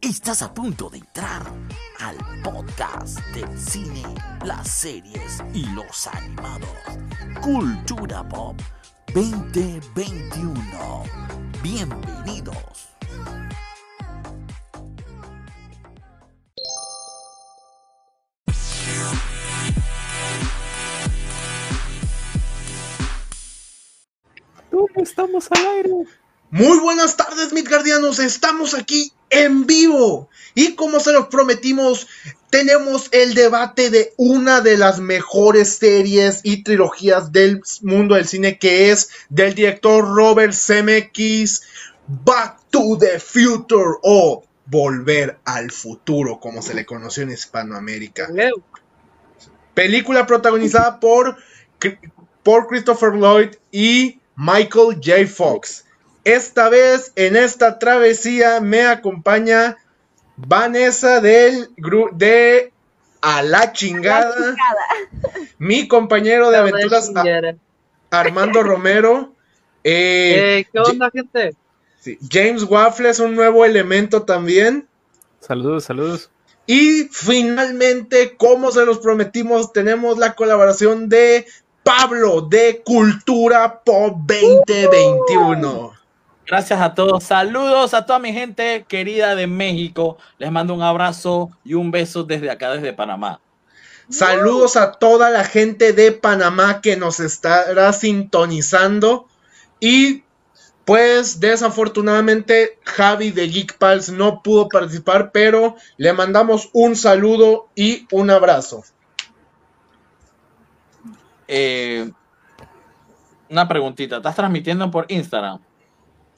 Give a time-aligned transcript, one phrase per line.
[0.00, 1.42] Estás a punto de entrar
[1.98, 4.04] al podcast del cine,
[4.44, 6.68] las series y los animados.
[7.42, 8.56] Cultura Pop
[9.12, 11.02] 2021.
[11.64, 12.56] Bienvenidos.
[24.70, 25.90] ¿Cómo estamos al aire?
[26.50, 28.20] Muy buenas tardes, Midgardianos.
[28.20, 30.28] Estamos aquí en vivo.
[30.54, 32.06] Y como se los prometimos,
[32.50, 38.58] tenemos el debate de una de las mejores series y trilogías del mundo del cine,
[38.58, 41.62] que es del director Robert Zemeckis,
[42.06, 48.28] Back to the Future o Volver al Futuro, como se le conoció en Hispanoamérica.
[49.74, 51.36] Película protagonizada por,
[52.42, 55.26] por Christopher Lloyd y Michael J.
[55.26, 55.84] Fox.
[56.28, 59.78] Esta vez en esta travesía me acompaña
[60.36, 62.70] Vanessa del grupo de
[63.22, 64.54] A la chingada,
[65.56, 67.10] mi compañero de aventuras
[68.10, 69.32] Armando Romero.
[69.82, 71.56] Eh, ¿Qué onda, gente?
[71.98, 74.86] Sí, James Waffle es un nuevo elemento también.
[75.40, 76.28] Saludos, saludos.
[76.66, 81.46] Y finalmente, como se los prometimos, tenemos la colaboración de
[81.82, 85.97] Pablo de Cultura Pop 2021.
[86.48, 87.24] Gracias a todos.
[87.24, 90.16] Saludos a toda mi gente querida de México.
[90.38, 93.42] Les mando un abrazo y un beso desde acá, desde Panamá.
[94.08, 99.28] Saludos a toda la gente de Panamá que nos estará sintonizando.
[99.78, 100.24] Y
[100.86, 108.08] pues desafortunadamente Javi de Geek Pals no pudo participar, pero le mandamos un saludo y
[108.10, 108.84] un abrazo.
[111.46, 112.10] Eh,
[113.50, 114.16] una preguntita.
[114.16, 115.67] ¿Estás transmitiendo por Instagram?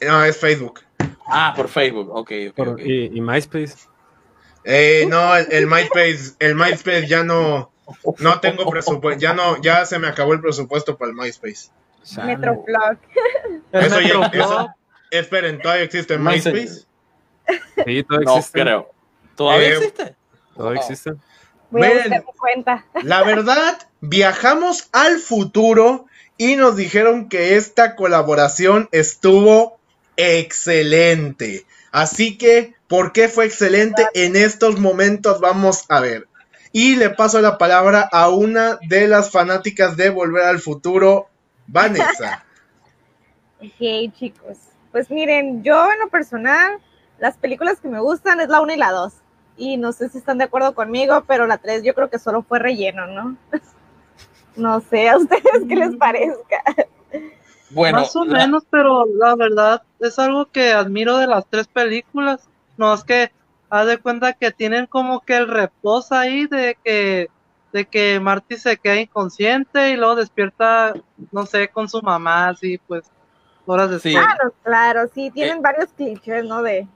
[0.01, 0.81] No, es Facebook.
[1.27, 2.33] Ah, por Facebook, ok.
[2.57, 3.75] okay, ¿Y, MySpace?
[4.65, 7.71] Eh, no, el, MySpace, el MySpace ya no,
[8.19, 11.71] no tengo presupuesto, ya no, ya se me acabó el presupuesto para el MySpace.
[12.25, 12.99] Metroflog.
[13.73, 14.75] Eso ya, eso,
[15.11, 16.87] esperen, ¿todavía existe MySpace?
[17.87, 18.59] Sí, todavía existe.
[18.59, 18.91] No creo.
[19.37, 20.17] ¿Todavía Eh, existe?
[20.57, 21.13] Todavía existe.
[21.71, 22.85] Voy a cuenta.
[23.03, 26.07] La verdad, viajamos al futuro
[26.37, 29.80] y nos dijeron que esta colaboración estuvo
[30.21, 31.67] excelente.
[31.93, 34.07] Así que, ¿por qué fue excelente?
[34.15, 36.29] En estos momentos vamos a ver.
[36.73, 41.29] Y le paso la palabra a una de las fanáticas de Volver al Futuro,
[41.67, 42.45] Vanessa.
[43.79, 44.57] Hey, chicos.
[44.91, 46.79] Pues miren, yo en lo personal,
[47.19, 49.13] las películas que me gustan es la 1 y la 2.
[49.59, 52.43] Y no sé si están de acuerdo conmigo, pero la 3 yo creo que solo
[52.43, 53.37] fue relleno, ¿no?
[54.57, 56.63] No sé, a ustedes qué les parezca.
[57.71, 61.67] Bueno, Más o la- menos, pero la verdad es algo que admiro de las tres
[61.69, 62.49] películas.
[62.77, 63.31] No es que
[63.69, 67.29] haz de cuenta que tienen como que el reposo ahí de que
[67.73, 70.93] de que Marty se queda inconsciente y luego despierta,
[71.31, 73.05] no sé, con su mamá, así pues
[73.65, 74.13] horas después.
[74.13, 74.19] Sí.
[74.19, 76.63] Claro, claro, sí, tienen varios clichés, ¿no?
[76.63, 76.89] De,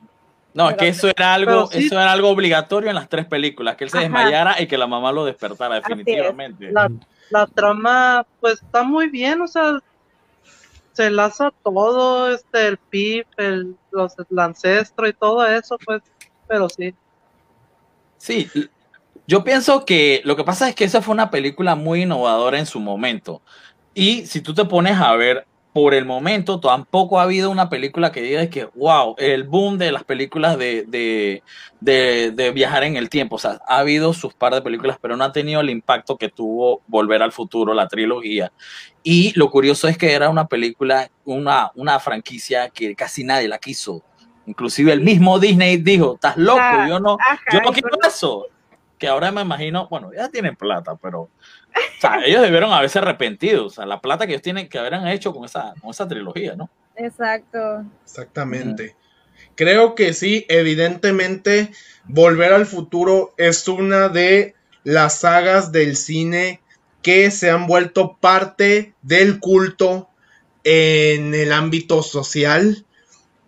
[0.52, 1.86] no, es que eso era algo, Pero sí.
[1.86, 4.04] eso era algo obligatorio en las tres películas, que él se Ajá.
[4.06, 6.72] desmayara y que la mamá lo despertara, definitivamente.
[6.72, 6.91] La,
[7.30, 9.78] la trama, pues está muy bien, o sea,
[10.94, 16.03] se enlaza todo, este, el PIB, el, los, el ancestro y todo eso, pues,
[16.49, 16.94] pero sí.
[18.16, 18.49] Sí,
[19.27, 22.66] yo pienso que lo que pasa es que esa fue una película muy innovadora en
[22.66, 23.43] su momento.
[23.93, 28.12] Y si tú te pones a ver, por el momento tampoco ha habido una película
[28.12, 31.42] que diga que, wow, el boom de las películas de, de,
[31.80, 33.34] de, de viajar en el tiempo.
[33.34, 36.28] O sea, ha habido sus par de películas, pero no ha tenido el impacto que
[36.28, 38.52] tuvo Volver al Futuro, la trilogía.
[39.02, 43.58] Y lo curioso es que era una película, una, una franquicia que casi nadie la
[43.58, 44.04] quiso.
[44.46, 48.46] Inclusive el mismo Disney dijo, estás loco, Ah, yo no, ajá, yo no quiero eso.
[48.99, 51.31] Que ahora me imagino, bueno, ya tienen plata, pero o
[52.00, 53.66] sea, ellos debieron haberse arrepentido.
[53.66, 56.55] O sea, la plata que ellos tienen que haberán hecho con esa, con esa trilogía,
[56.56, 56.71] ¿no?
[56.97, 57.84] Exacto.
[58.04, 58.97] Exactamente.
[59.56, 61.71] Creo que sí, evidentemente,
[62.04, 66.60] Volver al Futuro es una de las sagas del cine
[67.03, 70.09] que se han vuelto parte del culto
[70.65, 72.84] en el ámbito social.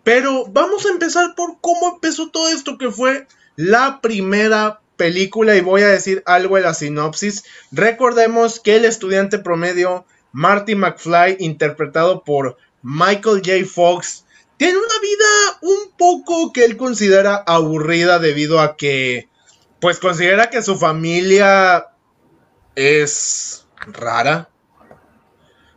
[0.03, 5.61] Pero vamos a empezar por cómo empezó todo esto, que fue la primera película, y
[5.61, 7.45] voy a decir algo de la sinopsis.
[7.71, 13.65] Recordemos que el estudiante promedio, Marty McFly, interpretado por Michael J.
[13.65, 14.25] Fox,
[14.57, 19.29] tiene una vida un poco que él considera aburrida debido a que,
[19.79, 21.87] pues considera que su familia
[22.75, 24.49] es rara.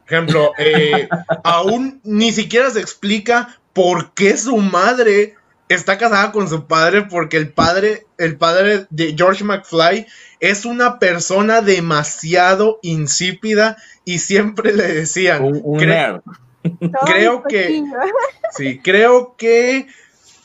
[0.06, 1.08] Ejemplo, eh,
[1.44, 5.36] aún ni siquiera se explica por qué su madre
[5.74, 10.06] está casada con su padre porque el padre, el padre de George McFly
[10.40, 16.20] es una persona demasiado insípida y siempre le decían, Un, un cre- nerd.
[16.62, 17.82] Todo creo que-
[18.56, 19.86] sí, creo que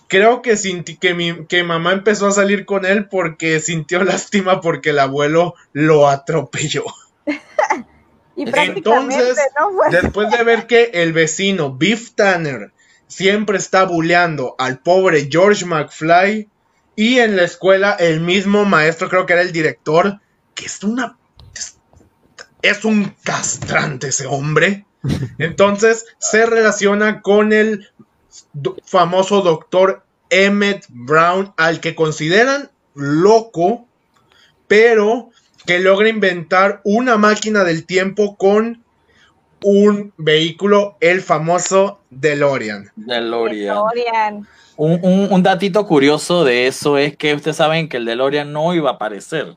[0.07, 4.61] creo que sinti- que mi que mamá empezó a salir con él porque sintió lástima
[4.61, 6.83] porque el abuelo lo atropelló.
[8.37, 9.71] Y prácticamente, Entonces, ¿no?
[9.91, 12.73] Después de ver que el vecino Biff Tanner
[13.15, 16.49] siempre está bulleando al pobre George McFly
[16.95, 20.19] y en la escuela el mismo maestro, creo que era el director,
[20.53, 21.17] que es una
[21.53, 21.77] es,
[22.61, 24.85] es un castrante ese hombre.
[25.37, 27.89] Entonces se relaciona con el
[28.53, 33.87] do- famoso doctor Emmett Brown, al que consideran loco,
[34.67, 35.29] pero
[35.65, 38.84] que logra inventar una máquina del tiempo con
[39.63, 42.91] un vehículo, el famoso DeLorean.
[42.95, 43.75] DeLorean.
[43.75, 44.47] DeLorean.
[44.77, 48.73] Un, un, un datito curioso de eso es que ustedes saben que el DeLorean no
[48.73, 49.55] iba a aparecer.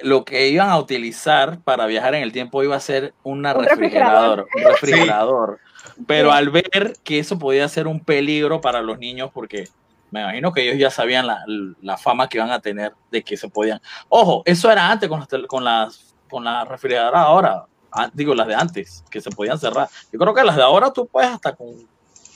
[0.00, 3.64] Lo que iban a utilizar para viajar en el tiempo iba a ser una Un
[3.64, 5.58] refrigerador, un refrigerador.
[6.06, 6.36] Pero Sí.
[6.36, 9.68] al ver que eso podía ser un peligro para los niños, porque
[10.12, 11.40] me imagino que ellos ya sabían la,
[11.82, 13.80] la fama que iban a tener de que se podían.
[14.08, 17.66] Ojo, eso era antes con con las, con las refrigeradoras ahora, ah,
[18.12, 19.88] digo las de antes, que se podían cerrar.
[20.12, 21.68] Yo creo que las de ahora tú puedes hasta con,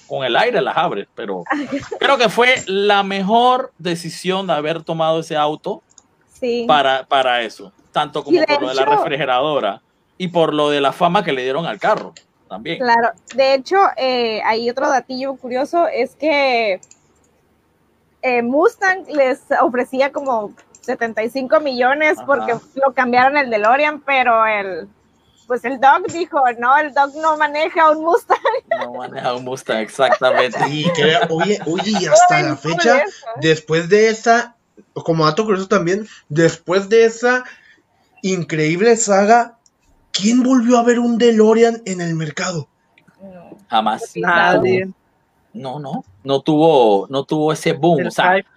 [0.06, 1.44] con el aire las abres, pero
[1.98, 5.82] creo que fue la mejor decisión de haber tomado ese auto
[6.40, 6.64] Sí.
[6.66, 9.80] para, para eso, tanto como por lo de la refrigeradora
[10.18, 12.14] y por lo de la fama que le dieron al carro
[12.48, 12.78] también.
[12.78, 16.80] Claro, de hecho, eh, hay otro datillo curioso, es que
[18.22, 22.26] eh, Mustang les ofrecía como 75 millones Ajá.
[22.26, 24.88] porque lo cambiaron el DeLorean, pero el,
[25.52, 28.38] pues el Doc dijo, no, el Doc no maneja un Mustang.
[28.80, 30.58] No maneja un Mustang, exactamente.
[30.70, 33.02] Y que, oye, oye, y hasta la fecha,
[33.36, 34.56] después de esa,
[34.94, 37.44] como dato curioso también, después de esa
[38.22, 39.58] increíble saga,
[40.10, 42.66] ¿quién volvió a ver un DeLorean en el mercado?
[43.20, 43.58] No.
[43.68, 44.12] Jamás.
[44.16, 44.88] Nadie.
[45.52, 48.00] No, no, no tuvo, no tuvo ese boom.
[48.00, 48.48] El O sea, hype.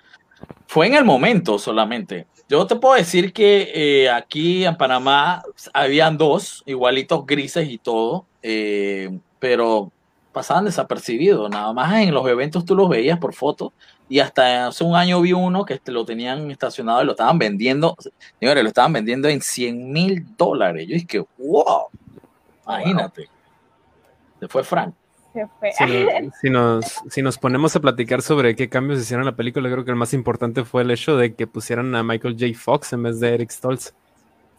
[0.66, 2.26] fue en el momento solamente.
[2.48, 5.44] Yo te puedo decir que eh, aquí en Panamá
[5.74, 9.92] habían dos, igualitos grises y todo, eh, pero
[10.32, 11.50] pasaban desapercibidos.
[11.50, 13.74] Nada más en los eventos tú los veías por foto
[14.08, 17.40] y hasta hace un año vi uno que este, lo tenían estacionado y lo estaban
[17.40, 17.96] vendiendo,
[18.40, 20.86] señores, lo estaban vendiendo en 100 mil dólares.
[20.88, 21.88] Yo dije, wow,
[22.68, 23.28] imagínate.
[24.40, 24.94] Se fue Frank.
[25.36, 25.72] Se fue.
[25.74, 29.36] Si, no- si nos, si nos ponemos a platicar sobre qué cambios hicieron en la
[29.36, 32.58] película, creo que el más importante fue el hecho de que pusieran a Michael J.
[32.58, 33.94] Fox en vez de Eric Stoltz.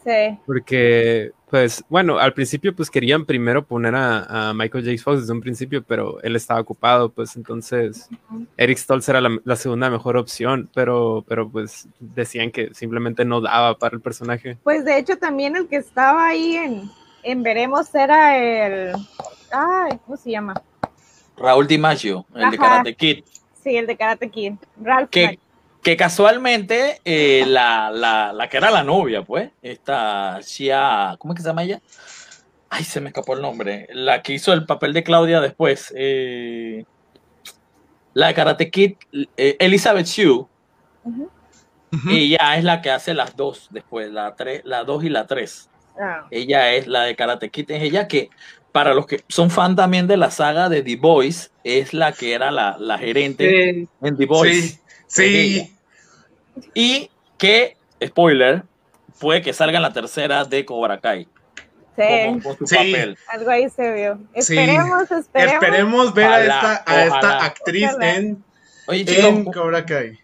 [0.05, 0.39] Sí.
[0.47, 5.03] Porque, pues, bueno, al principio pues querían primero poner a, a Michael J.
[5.03, 8.09] Fox desde un principio, pero él estaba ocupado, pues entonces
[8.57, 13.41] Eric Stoltz era la, la segunda mejor opción, pero, pero pues decían que simplemente no
[13.41, 14.59] daba para el personaje.
[14.63, 16.83] Pues de hecho también el que estaba ahí en,
[17.25, 18.93] en Veremos era el...
[19.51, 20.55] Ay, ¿cómo se llama?
[21.37, 22.59] Raúl DiMaggio, el de.
[22.59, 23.25] Karate Kid.
[23.63, 24.55] Sí, el de Karate Kid.
[24.81, 31.33] Ralph que, casualmente eh, la, la, la que era la novia, pues, esta Shia, ¿cómo
[31.33, 31.81] es que se llama ella?
[32.69, 33.87] Ay, se me escapó el nombre.
[33.93, 35.93] La que hizo el papel de Claudia después.
[35.97, 36.85] eh,
[38.15, 38.95] la de Karate Kid,
[39.37, 40.47] eh, Elizabeth Shue,
[41.05, 42.11] Ujú.
[42.11, 45.69] ella es la que hace las dos después, la tres, la dos y la tres.
[46.01, 48.31] Ah, Ella es la de Karate Kid, es ella que,
[48.77, 52.35] para los que son fan también de la saga de The Boys, es la que
[52.35, 53.89] era la, la gerente Sí.
[54.03, 54.81] en The Boys.
[55.07, 55.77] Sí, sí.
[56.75, 58.65] Y que, spoiler,
[59.19, 61.27] puede que salga en la tercera de Cobra Kai.
[61.97, 62.77] sí, Como, con su Sí.
[62.77, 63.17] papel.
[63.29, 64.19] algo ahí se vio.
[64.35, 64.59] Sí.
[64.59, 65.55] Esperemos, esperemos.
[65.55, 67.45] Esperemos ver Ojalá, a esta, a esta ojalá.
[67.47, 68.15] actriz Ojalá.
[68.17, 68.45] en,
[68.89, 70.19] Oye, en Cobra Kai.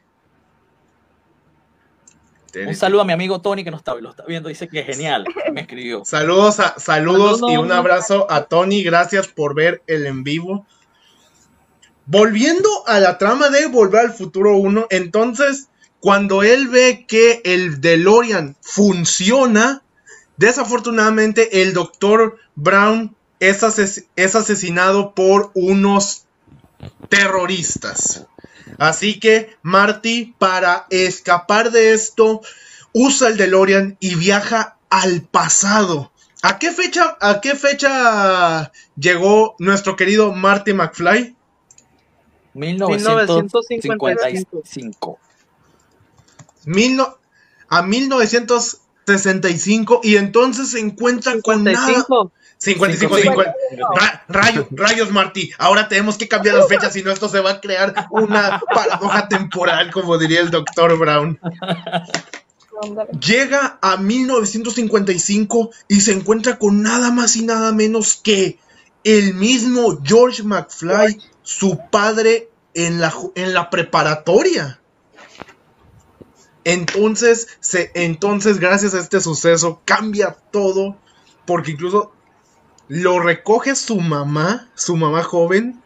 [2.55, 4.49] Un saludo a mi amigo Tony que no está, lo está viendo.
[4.49, 5.25] Dice que es genial.
[5.53, 6.05] Me escribió.
[6.05, 8.83] Saludos, a- saludos y un abrazo a Tony.
[8.83, 10.67] Gracias por ver el en vivo.
[12.07, 15.69] Volviendo a la trama de Volver al Futuro 1, entonces,
[16.01, 19.83] cuando él ve que el DeLorean funciona,
[20.37, 26.25] desafortunadamente el doctor Brown es, ases- es asesinado por unos
[27.09, 28.27] terroristas.
[28.79, 32.41] Así que Marty, para escapar de esto,
[32.93, 36.11] usa el DeLorean y viaja al pasado.
[36.43, 41.37] ¿A qué fecha, a qué fecha llegó nuestro querido Marty McFly?
[42.55, 45.19] 1955.
[46.65, 47.17] Mil no-
[47.69, 51.87] a 1965 y entonces se encuentra con nada,
[52.63, 53.17] 55.
[53.17, 53.55] 55, 50.
[54.01, 55.51] Ra- rayo- rayos, Martí.
[55.59, 59.27] Ahora tenemos que cambiar las fechas, si no, esto se va a crear una paradoja
[59.29, 61.41] temporal, como diría el doctor Brown.
[63.21, 68.59] Llega a 1955 y se encuentra con nada más y nada menos que
[69.05, 74.79] el mismo George McFly, su padre en la, en la preparatoria.
[76.65, 80.97] Entonces, se, entonces, gracias a este suceso, cambia todo,
[81.45, 82.13] porque incluso
[82.89, 85.81] lo recoge su mamá, su mamá joven,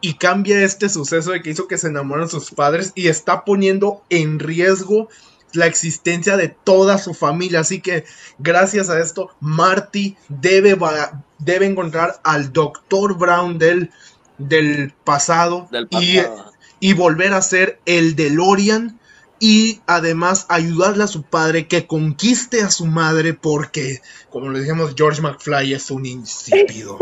[0.00, 4.02] y cambia este suceso de que hizo que se enamoren sus padres y está poniendo
[4.10, 5.08] en riesgo
[5.52, 7.60] la existencia de toda su familia.
[7.60, 8.04] Así que
[8.38, 13.16] gracias a esto, Marty debe, va- debe encontrar al Dr.
[13.16, 13.90] Brown del,
[14.38, 16.52] del pasado, Del y, pasado.
[16.80, 18.98] y volver a ser el DeLorean
[19.44, 23.98] y además ayudarle a su padre que conquiste a su madre porque,
[24.30, 26.96] como le dijimos, George McFly es un insípido.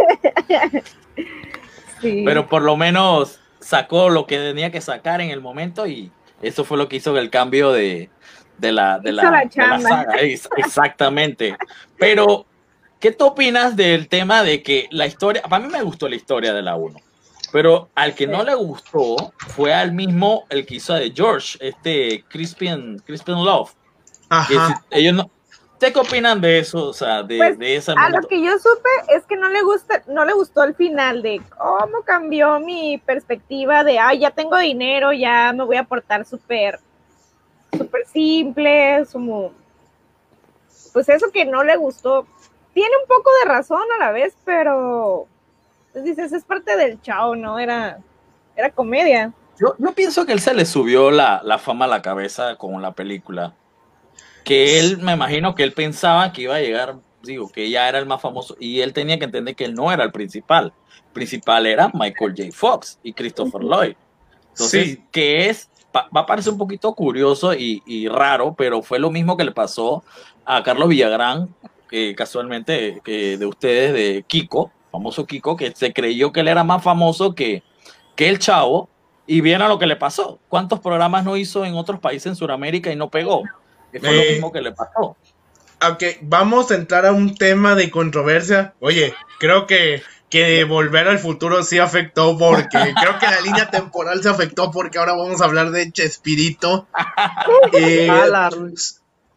[2.00, 2.22] Sí.
[2.24, 6.64] Pero por lo menos sacó lo que tenía que sacar en el momento y eso
[6.64, 8.08] fue lo que hizo el cambio de,
[8.56, 9.88] de la, de la, la de la chamba.
[9.88, 10.14] saga.
[10.22, 11.56] Ex- Exactamente.
[11.98, 12.46] Pero,
[13.00, 16.54] ¿qué tú opinas del tema de que la historia, para mí me gustó la historia
[16.54, 16.98] de la 1,
[17.52, 22.24] pero al que no le gustó fue al mismo, el que hizo de George, este
[22.28, 23.72] Crispin, Crispin Love.
[24.48, 24.84] que Ajá.
[24.90, 25.30] si- ellos no,
[25.80, 26.88] ¿Ustedes qué opinan de eso?
[26.88, 29.62] O sea, de, Pues, de ese A lo que yo supe es que no le
[29.62, 34.58] gusta, no le gustó el final de cómo cambió mi perspectiva de ay, ya tengo
[34.58, 36.78] dinero, ya me voy a portar súper,
[37.72, 39.52] súper simple, como
[40.92, 42.26] pues eso que no le gustó.
[42.74, 45.26] Tiene un poco de razón a la vez, pero
[45.92, 47.58] pues dices, es parte del chao, ¿no?
[47.58, 47.98] Era,
[48.56, 49.32] era comedia.
[49.58, 52.80] Yo, yo pienso que él se le subió la, la fama a la cabeza con
[52.80, 53.54] la película.
[54.44, 57.98] Que él, me imagino que él pensaba que iba a llegar, digo, que ya era
[57.98, 58.56] el más famoso.
[58.58, 60.72] Y él tenía que entender que él no era el principal.
[61.08, 62.48] El principal era Michael J.
[62.52, 63.94] Fox y Christopher Lloyd.
[64.50, 65.04] Entonces, Sí.
[65.12, 69.10] que es, va va a parecer un poquito curioso y, y raro, pero fue lo
[69.10, 70.02] mismo que le pasó
[70.46, 71.54] a Carlos Villagrán,
[71.88, 76.64] que casualmente que de ustedes, de Kiko, famoso Kiko, que se creyó que él era
[76.64, 77.62] más famoso que,
[78.16, 78.88] que el chavo,
[79.26, 80.40] y vieron lo que le pasó.
[80.48, 83.50] ¿Cuántos programas no hizo en otros países en Sudamérica y no pegó?
[83.92, 85.16] Que fue lo Eh, mismo que le pasó.
[85.82, 88.74] Ok, vamos a entrar a un tema de controversia.
[88.80, 94.22] Oye, creo que, que Volver al Futuro sí afectó porque creo que la línea temporal
[94.22, 96.86] se afectó porque ahora vamos a hablar de Chespirito.
[97.72, 98.50] Eh, A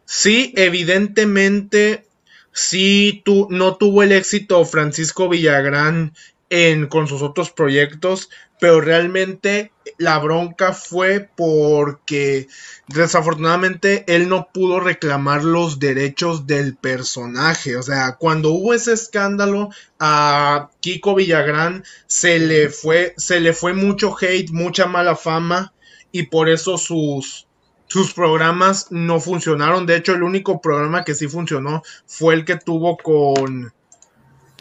[0.04, 2.06] sí, evidentemente,
[2.54, 6.14] sí tu, no tuvo el éxito Francisco Villagrán
[6.48, 8.30] en, con sus otros proyectos,
[8.60, 12.48] pero realmente la bronca fue porque
[12.88, 17.76] desafortunadamente él no pudo reclamar los derechos del personaje.
[17.76, 23.74] O sea, cuando hubo ese escándalo a Kiko Villagrán se le fue, se le fue
[23.74, 25.72] mucho hate, mucha mala fama
[26.12, 27.48] y por eso sus,
[27.94, 29.86] sus programas no funcionaron.
[29.86, 33.72] De hecho, el único programa que sí funcionó fue el que tuvo con,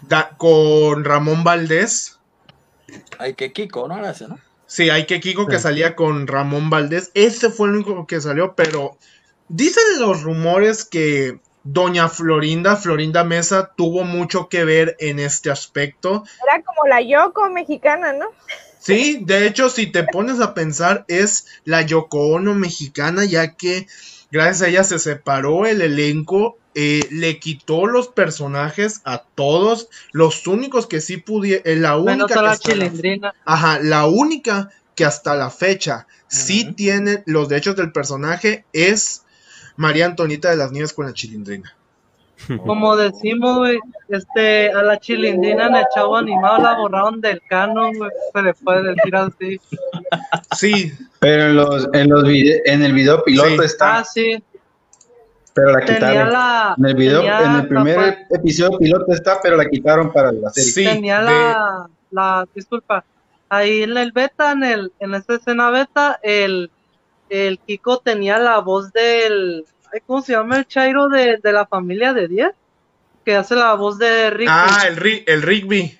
[0.07, 2.19] da- con Ramón Valdés.
[3.17, 3.95] Ay, que Kiko, ¿no?
[3.95, 4.37] Gracias, ¿no?
[4.67, 7.09] Sí, hay que Kiko que salía con Ramón Valdés.
[7.15, 8.99] Ese fue el único que salió, pero
[9.47, 16.23] dicen los rumores que Doña Florinda, Florinda Mesa, tuvo mucho que ver en este aspecto.
[16.43, 18.25] Era como la Yoko mexicana, ¿no?
[18.79, 23.87] Sí, de hecho, si te pones a pensar, es la Yoko Ono mexicana, ya que
[24.29, 30.47] gracias a ella se separó el elenco, eh, le quitó los personajes a todos, los
[30.47, 33.33] únicos que sí pudieron, la única que la hasta la- chilindrina.
[33.45, 39.22] Ajá, la única que hasta la fecha sí tiene los derechos del personaje es
[39.75, 41.75] María Antonita de las Nieves con la chilindrina.
[42.65, 47.93] Como decimos, güey, este, a la chilindrina en el chavo animado la borraron del canon,
[47.95, 49.59] güey, se le puede decir así.
[50.55, 53.65] Sí, Pero en los, en los vide- en el video piloto Sí.
[53.65, 54.43] está, Ah, sí,
[55.53, 56.33] pero la tenía quitaron.
[56.33, 60.49] la, En el video, en el primer episodio piloto está, pero la quitaron para la
[60.49, 60.71] serie.
[60.71, 60.83] sí.
[60.83, 63.05] tenía de- la, la, disculpa,
[63.49, 66.71] ahí en el beta, en el, en esta escena beta, el,
[67.29, 71.65] el Kiko tenía la voz del, ay, ¿cómo se llama el Chairo de, de la
[71.65, 72.49] familia de 10?
[73.25, 74.51] Que hace la voz de Ricky.
[74.51, 75.97] Ah, el, el Rigby,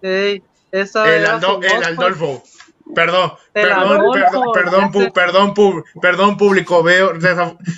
[0.00, 1.86] Ey, esa el, Aldo- voz, el pues.
[1.86, 2.42] Aldolfo.
[2.94, 7.12] Perdón, perdón, perdón, perdón, pu- perdón, pu- perdón, público, veo,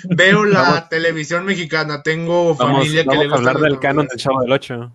[0.09, 4.41] veo la televisión mexicana, tengo Vamos, familia que vamos le hablar del canon del Chavo
[4.41, 4.91] del 8.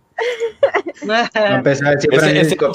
[1.07, 1.15] No
[1.57, 2.73] empezar a decir Ese- ese Francisco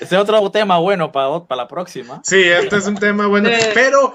[0.00, 2.20] Ese es otro tema bueno para, para la próxima.
[2.24, 3.48] Sí, este es un tema bueno.
[3.74, 4.14] Pero,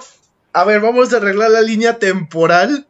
[0.53, 2.87] a ver, vamos a arreglar la línea temporal.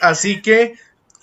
[0.00, 0.74] Así que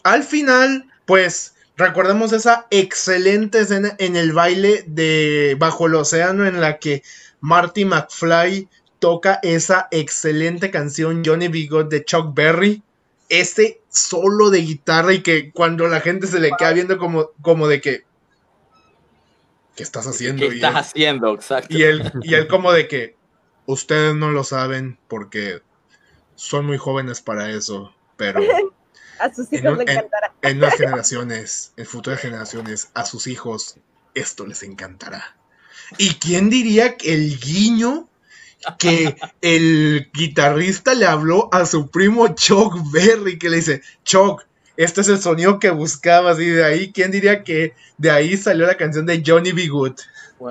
[0.03, 6.61] al final, pues, recordemos esa excelente escena en el baile de Bajo el Océano en
[6.61, 7.03] la que
[7.41, 8.69] Marty McFly
[8.99, 11.67] toca esa excelente canción Johnny B.
[11.69, 12.81] Good de Chuck Berry.
[13.29, 17.67] Ese solo de guitarra y que cuando la gente se le queda viendo como, como
[17.67, 18.03] de que...
[19.75, 20.41] ¿Qué estás haciendo?
[20.47, 21.33] ¿Qué Y estás él- haciendo?
[21.33, 21.75] Exacto.
[21.77, 23.15] y él, y él como de que
[23.65, 25.61] ustedes no lo saben porque
[26.35, 28.39] son muy jóvenes para eso, pero
[29.19, 30.33] A sus En hijos un- le en- encantará.
[30.41, 33.77] en las generaciones, en futuras generaciones, a sus hijos
[34.13, 35.37] esto les encantará.
[35.97, 38.09] ¿Y quién diría que el guiño
[38.79, 44.41] que el guitarrista le habló a su primo Chuck Berry, que le dice, Chuck,
[44.77, 48.65] este es el sonido que buscabas y de ahí, ¿quién diría que de ahí salió
[48.67, 49.67] la canción de Johnny B.
[49.67, 49.93] Good?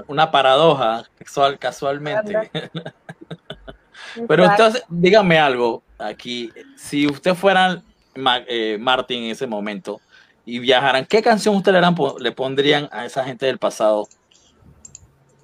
[0.09, 2.51] Una paradoja, casual, casualmente.
[4.29, 6.53] Pero entonces, dígame algo aquí.
[6.77, 7.83] Si usted fuera
[8.17, 10.01] Ma- eh, Martin en ese momento
[10.47, 14.07] y viajaran, ¿qué canción usted le, harán po- le pondrían a esa gente del pasado?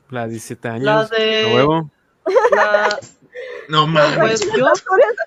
[0.08, 1.10] La 17 La años.
[1.10, 1.82] de-.
[2.54, 2.98] La,
[3.68, 4.18] No mames.
[4.18, 4.80] pues yo, lo que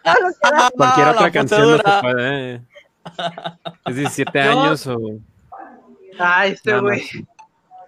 [0.03, 0.69] da.
[0.75, 2.62] Cualquier Ah, otra canción no se puede.
[3.86, 5.00] Es 17 Yo- años o.
[6.19, 7.01] ay, este güey.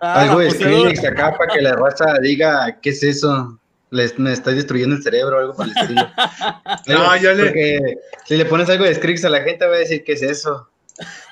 [0.02, 0.78] Ah, Algo de poseedora.
[0.96, 3.60] Skrillex acá para que la raza diga, ¿qué es eso?
[3.92, 6.08] Les, me está destruyendo el cerebro o algo por el estilo.
[6.88, 10.04] No, yo le- si le pones algo de Skrillex a la gente va a decir,
[10.04, 10.70] ¿qué es eso?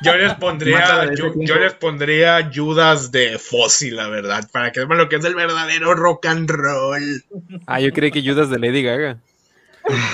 [0.01, 5.07] Yo les pondría, yo, les pondría Judas de Fósil, la verdad, para que vean lo
[5.07, 7.23] que es el verdadero rock and roll.
[7.65, 9.19] Ah, yo creí que Judas de Lady Gaga.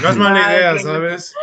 [0.03, 1.33] No es mala idea, ¿sabes?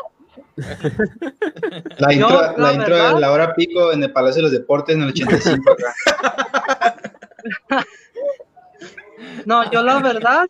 [1.99, 4.53] La intro, la la intro verdad- de la hora pico en el Palacio de los
[4.53, 5.95] Deportes en el 85 acá.
[9.45, 10.47] No, yo la verdad,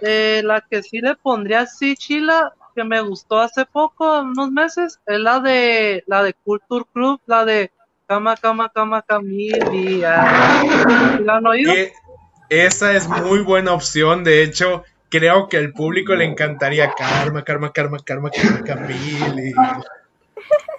[0.00, 4.98] eh, la que sí le pondría así chila, que me gustó hace poco, unos meses,
[5.06, 7.70] es la de la de Culture Club, la de
[8.06, 10.24] Cama, Cama, Cama, Camilia.
[11.24, 11.72] ¿La han oído?
[11.72, 11.92] E-
[12.48, 17.70] esa es muy buena opción, de hecho, creo que al público le encantaría Karma, Karma,
[17.72, 19.54] Karma, Karma, Karma, Camille.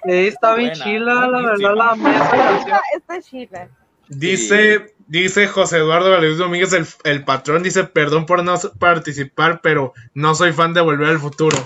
[0.03, 2.79] Sí, está bien Buena, chila, la verdad, la amé esa canción.
[2.97, 3.69] Esta es chila.
[4.09, 9.93] Dice, dice José Eduardo Galeuz Domínguez, el, el patrón, dice, perdón por no participar, pero
[10.15, 11.57] no soy fan de Volver al Futuro.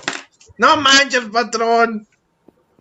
[0.58, 2.06] No manches, patrón.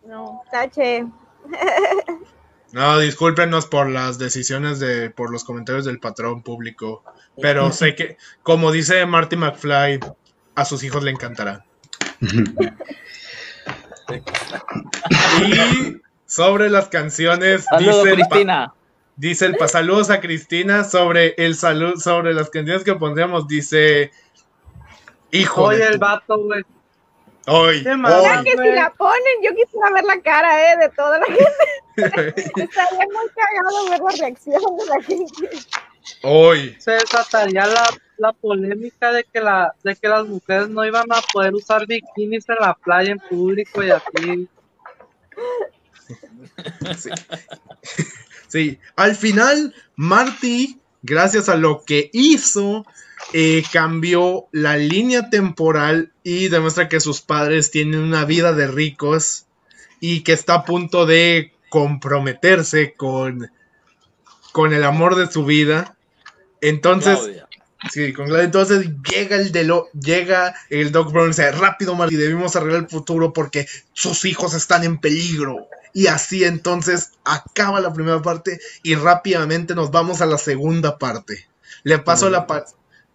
[0.05, 1.05] No, tache.
[2.73, 7.03] No, discúlpenos por las decisiones de, por los comentarios del patrón público.
[7.41, 9.99] Pero sé que, como dice Marty McFly,
[10.55, 11.65] a sus hijos le encantará.
[15.41, 18.73] Y sobre las canciones, Saludos, dice Cristina.
[19.15, 24.11] dice el pa- saludos a Cristina sobre el salud, sobre las canciones que pondríamos, dice
[25.31, 26.63] hijo Oye, de el vato, güey.
[27.47, 28.21] Hoy, Qué mal.
[28.21, 28.45] Ya hoy.
[28.45, 31.47] que si la ponen, yo quisiera ver la cara eh, de toda la gente.
[32.61, 35.59] Estaría muy cagado ver la reacción de la gente.
[36.23, 36.75] hoy.
[36.79, 41.21] Se desataría la, la polémica de que la de que las mujeres no iban a
[41.33, 44.47] poder usar bikinis en la playa en público y así.
[46.97, 47.09] Sí.
[48.47, 52.85] Sí, al final, Marty, gracias a lo que hizo,
[53.33, 59.45] eh, cambió la línea temporal y demuestra que sus padres tienen una vida de ricos
[59.99, 63.49] y que está a punto de comprometerse con,
[64.51, 65.95] con el amor de su vida.
[66.61, 67.47] Entonces, Claudia.
[67.91, 68.35] Sí, con.
[68.39, 72.81] Entonces llega el de lo, llega el Doc Brown y dice, rápido Marty, debimos arreglar
[72.81, 75.67] el futuro porque sus hijos están en peligro.
[75.97, 81.47] Y así entonces acaba la primera parte y rápidamente nos vamos a la segunda parte.
[81.81, 82.65] Le paso la pa-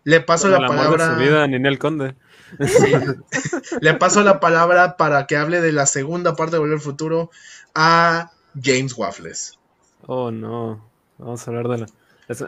[0.03, 2.17] le paso la palabra su vida, Ninel Conde.
[2.59, 2.93] Sí.
[3.81, 7.31] le paso la palabra para que hable de la segunda parte de Volver al Futuro
[7.73, 9.61] a James Waffles.
[10.09, 10.85] Oh, no.
[11.19, 11.87] Vamos a hablar de la.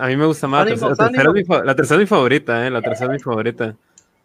[0.00, 0.66] A mí me gusta más.
[0.68, 2.70] La tercera, la tercera es mi favorita, ¿eh?
[2.70, 3.76] La tercera es mi favorita.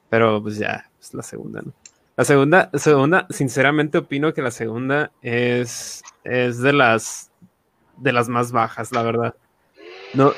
[0.10, 1.72] Pero pues ya, es la segunda, ¿no?
[2.20, 7.32] La segunda, segunda, sinceramente opino que la segunda es, es de las
[7.96, 9.36] de las más bajas, la verdad.
[10.14, 10.34] No,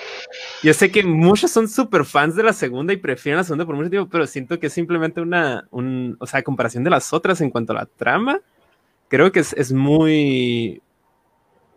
[0.62, 3.76] yo sé que muchos son súper fans de la segunda y prefieren la segunda por
[3.76, 7.42] mucho tiempo, pero siento que es simplemente una, un, o sea, comparación de las otras
[7.42, 8.42] en cuanto a la trama,
[9.08, 10.84] creo que es, es muy,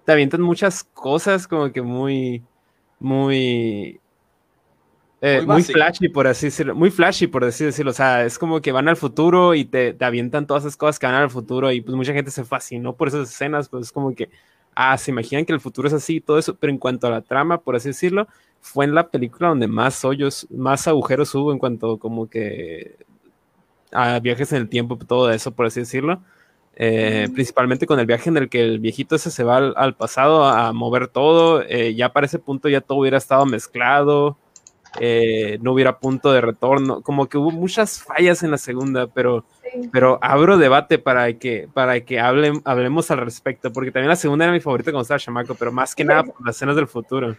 [0.04, 2.42] te avientan muchas cosas como que muy,
[3.00, 4.02] muy,
[5.26, 7.92] eh, Muy flashy, por así decirlo, muy flashy, por así decirlo.
[7.92, 10.98] O sea, es como que van al futuro y te, te avientan todas esas cosas
[10.98, 13.92] que van al futuro y pues mucha gente se fascinó por esas escenas, pues es
[13.92, 14.28] como que,
[14.74, 17.10] ah, se imaginan que el futuro es así y todo eso, pero en cuanto a
[17.10, 18.28] la trama, por así decirlo,
[18.60, 22.96] fue en la película donde más hoyos, más agujeros hubo en cuanto como que
[23.92, 26.20] a viajes en el tiempo, todo eso, por así decirlo.
[26.76, 29.94] eh, principalmente con el viaje en el que el viejito ese se va al, al
[29.96, 34.36] pasado a, mover todo, eh, ya para ese punto ya todo hubiera estado mezclado,
[35.00, 39.44] eh, no hubiera punto de retorno, como que hubo muchas fallas en la segunda, pero,
[39.72, 39.88] Sí.
[39.92, 44.44] pero abro debate para que, para que hablen, hablemos al respecto, porque también la segunda
[44.44, 47.36] era mi favorita cuando estaba chamaco, pero más que nada por las escenas del futuro.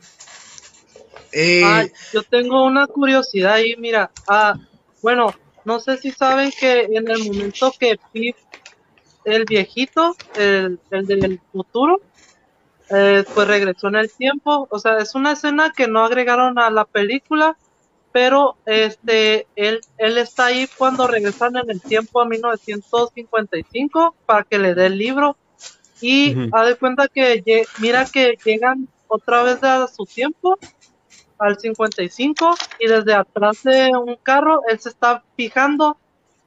[1.32, 4.10] Eh, Ay, yo tengo una curiosidad ahí, mira.
[4.28, 4.56] Ah,
[5.02, 5.34] bueno,
[5.66, 8.36] no sé si saben que en el momento que Pip,
[9.26, 12.00] el viejito, el, el del futuro,
[12.90, 14.68] eh, pues regresó en el tiempo.
[14.70, 17.58] O sea, es una escena que no agregaron a la película,
[18.12, 24.60] pero este, él, él está ahí cuando regresan en el tiempo a 1955 para que
[24.60, 25.38] le dé el libro.
[26.02, 26.50] Y Ujú.
[26.56, 27.42] ha de cuenta que
[27.80, 30.58] mira que llegan otra vez a su tiempo
[31.40, 35.98] al 55 y desde atrás de un carro él se está fijando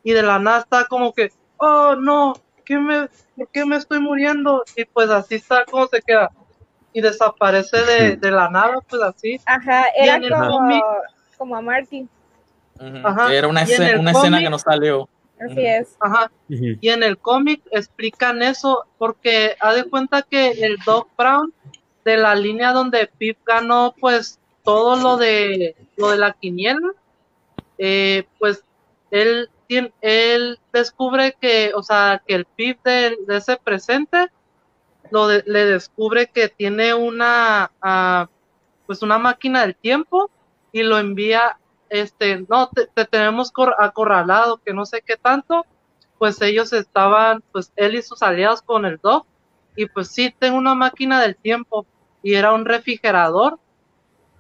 [0.03, 2.35] y de la nada está como que, oh no,
[2.69, 4.63] ¿qué me, ¿por qué me estoy muriendo?
[4.77, 6.31] Y pues así está como se queda
[6.93, 9.41] y desaparece de, de la nada, pues así.
[9.47, 10.85] Ajá, era como, cómic-
[11.39, 12.07] como a Marty.
[13.03, 13.33] Ajá.
[13.33, 15.09] Era una, escena, una escena que no salió.
[15.41, 15.97] Así es.
[16.01, 16.31] Ajá.
[16.49, 21.53] Y en el cómic explican eso porque ha de cuenta que el Doc Brown
[22.05, 26.93] de la línea donde Pip ganó pues todo lo de lo de la quiniela,
[27.79, 28.63] eh, pues
[29.11, 29.49] él
[30.01, 34.29] él descubre que, o sea, que el Pip de, de ese presente
[35.11, 38.29] lo de- le descubre que tiene una ah,
[38.87, 40.31] pues una máquina del tiempo
[40.73, 41.59] y lo envía
[41.91, 45.65] este no te, te tenemos cor- acorralado que no sé qué tanto
[46.19, 49.27] pues ellos estaban, pues él y sus aliados con el Doc,
[49.77, 51.87] y pues sí, tengo una máquina del tiempo,
[52.23, 53.61] y era un refrigerador,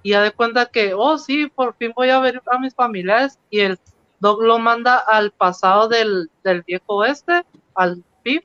[0.02, 3.38] y ya de cuenta que, oh sí, por fin voy a ver a mis familiares,
[3.50, 3.78] y el
[4.20, 8.44] Doc lo manda al pasado del, del viejo oeste, al Pip,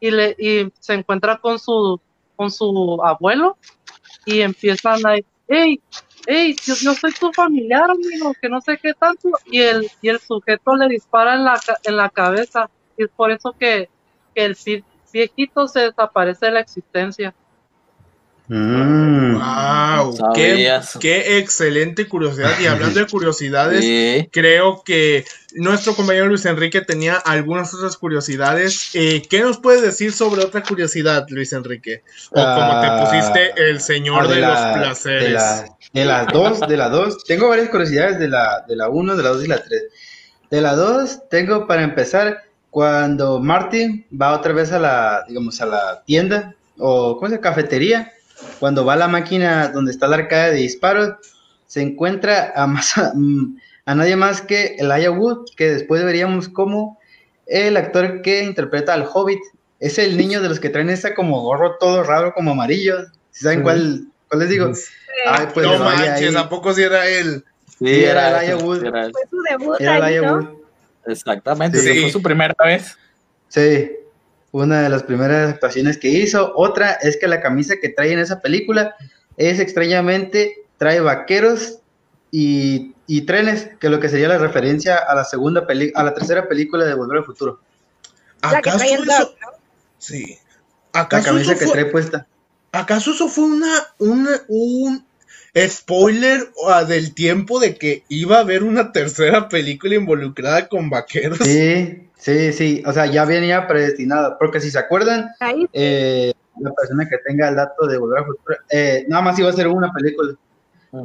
[0.00, 2.00] y, le, y se encuentra con su,
[2.36, 3.56] con su abuelo,
[4.26, 5.14] y empiezan a,
[5.48, 5.80] hey,
[6.26, 10.08] hey, yo, yo soy tu familiar, amigo, que no sé qué tanto, y el, y
[10.08, 13.88] el sujeto le dispara en la, en la cabeza, y es por eso que,
[14.34, 14.56] que el
[15.12, 17.34] viejito se desaparece de la existencia.
[18.48, 19.34] Mm.
[19.38, 20.98] wow, qué, Sabías.
[21.00, 22.50] qué excelente curiosidad.
[22.60, 24.28] Y hablando de curiosidades, Sí.
[24.32, 28.90] creo que nuestro compañero Luis Enrique tenía algunas otras curiosidades.
[28.94, 32.02] Eh, ¿Qué nos puedes decir sobre otra curiosidad, Luis Enrique?
[32.30, 35.22] O como te Ah, pusiste el señor de, la- los placeres.
[35.24, 37.24] De, la- de las dos, de las dos.
[37.24, 39.82] Tengo varias curiosidades de la, de la 1, de la 2 y la 3.
[40.50, 45.66] De la 2, tengo para empezar, cuando Martin va otra vez a la, digamos, a
[45.66, 47.42] la tienda, o ¿cómo se llama?
[47.42, 48.12] Cafetería,
[48.58, 51.14] cuando va a la máquina donde está la arcada de disparos,
[51.66, 53.12] se encuentra a, más, a,
[53.86, 56.98] a nadie más que Elijah Wood, que después veríamos como
[57.46, 59.40] el actor que interpreta al Hobbit.
[59.78, 62.96] Es el niño de los que traen esa como gorro todo raro, como amarillo.
[63.30, 63.62] ¿Sí ¿Saben Sí.
[63.64, 64.72] cuál, cuál les digo?
[65.26, 66.36] Ay, pues no manches, ahí.
[66.36, 67.44] ¿a poco si era él?
[67.78, 68.84] Sí, era él, Elijah Wood.
[68.84, 69.12] era él.
[69.12, 70.36] Fue su debut Era ahí, Elijah ¿no?
[70.38, 70.48] Wood.
[71.06, 72.00] Exactamente, Sí.
[72.00, 72.96] fue su primera vez.
[73.48, 73.90] Sí,
[74.64, 76.52] una de las primeras actuaciones que hizo.
[76.56, 78.94] Otra es que la camisa que trae en esa película
[79.36, 81.78] es extrañamente, trae vaqueros
[82.30, 86.14] y, y trenes, que lo que sería la referencia a la segunda peli a la
[86.14, 87.60] tercera película de Volver al Futuro.
[88.42, 89.34] La que ¿Acaso trae eso?
[89.98, 90.38] Sí.
[90.94, 92.26] La ¿Acaso camisa eso que fue- trae puesta.
[92.72, 95.04] ¿Acaso eso fue una, una- un
[95.66, 101.38] spoiler ah, del tiempo de que iba a haber una tercera película involucrada con vaqueros?
[101.38, 102.82] Sí, sí, sí.
[102.86, 104.36] O sea, ya venía predestinado.
[104.38, 108.26] Porque si se acuerdan, Ahí eh, la persona que tenga el dato de Volver al
[108.26, 110.34] Futuro, eh, nada más iba a ser una película.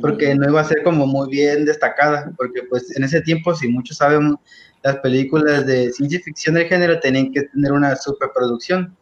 [0.02, 3.68] porque no iba a ser como muy bien destacada, porque pues en ese tiempo, si
[3.68, 4.36] muchos sabemos,
[4.84, 8.96] las películas de ciencia ficción del género tenían que tener una superproducción.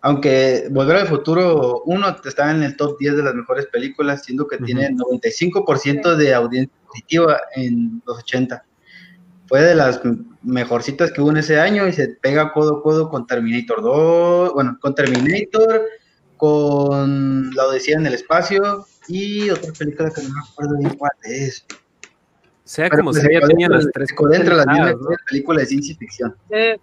[0.00, 4.46] Aunque Volver al Futuro 1 está en el top 10 de las mejores películas, siendo
[4.46, 4.64] que Ujú.
[4.64, 8.64] tiene 95% de audiencia positiva en los 80.
[9.48, 10.00] Fue de las
[10.42, 14.52] mejorcitas que hubo en ese año y se pega codo a codo con Terminator 2,
[14.54, 15.82] bueno, con Terminator,
[16.36, 21.12] con La Odisea en el Espacio y otra película que no me acuerdo bien cuál
[21.24, 21.64] es.
[22.64, 24.94] Sea Pero como pues sea, ya se tenía las dentro- tres dentro de las mismas
[24.96, 25.08] ¿no?
[25.28, 26.36] películas de ciencia ficción.
[26.50, 26.78] Eh,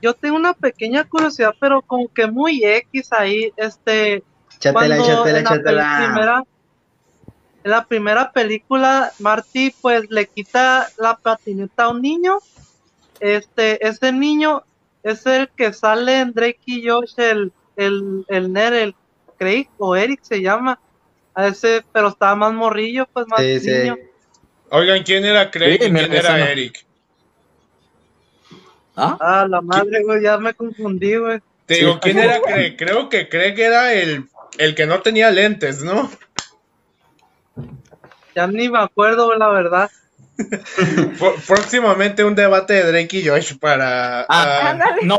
[0.00, 4.24] yo tengo una pequeña curiosidad, pero como que muy X ahí, este,
[4.58, 6.02] Chátela, cuando chátela, en la pe- chátela.
[6.12, 6.44] primera
[7.64, 12.38] en la primera película Marty pues le quita la patineta a un niño
[13.20, 14.62] este ese niño
[15.02, 18.94] es el que sale en Drake y Josh el el el nerd el
[19.38, 20.78] Craig o Eric se llama
[21.34, 23.70] a ese pero estaba más morrillo pues más Sí, sí.
[23.70, 23.96] niño
[24.74, 26.44] Oigan, ¿quién era Craig Sí, y quién era no.
[26.46, 26.86] Eric?
[28.96, 29.16] ¿Ah?
[29.20, 31.40] Ah, la madre, güey, ya me confundí, güey.
[31.66, 32.76] Te digo, ¿quién era Craig?
[32.76, 36.10] Creo que Craig era el, el que no tenía lentes, ¿no?
[38.34, 39.90] Ya ni me acuerdo, la verdad.
[41.46, 44.22] Próximamente un debate de Drake y Josh para...
[44.22, 44.78] Ah, ah.
[45.02, 45.18] No,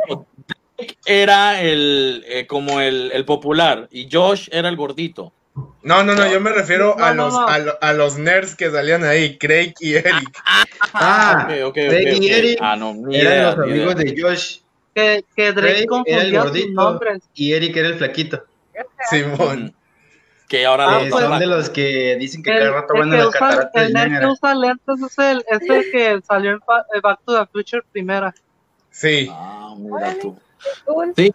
[0.78, 5.32] Drake era el eh, como el, el popular y Josh era el gordito.
[5.84, 7.48] no, no, no, yo me refiero a, No, los, no.
[7.48, 10.42] A, lo- a los nerds que salían ahí, Craig y Eric.
[10.94, 12.28] Ah, ok, ok, ok, Drake y.
[12.30, 12.76] Eric Ah,
[13.12, 14.58] eran los amigos de Josh.
[14.96, 17.24] Que, que Drake Drake era el gordito nombres.
[17.34, 18.44] y Eric era el flaquito.
[19.10, 19.74] Simón.
[20.54, 23.00] Que ahora Ah, los- pues, son de los que dicen que El, cada rato el
[23.00, 25.92] van a que la usa, catarata el nerd que usa lentes es el, es el
[25.92, 28.32] que salió en eh, Back to the Future primera.
[28.92, 29.28] Sí.
[29.32, 30.38] Ah, mira tú.
[31.16, 31.34] Sí.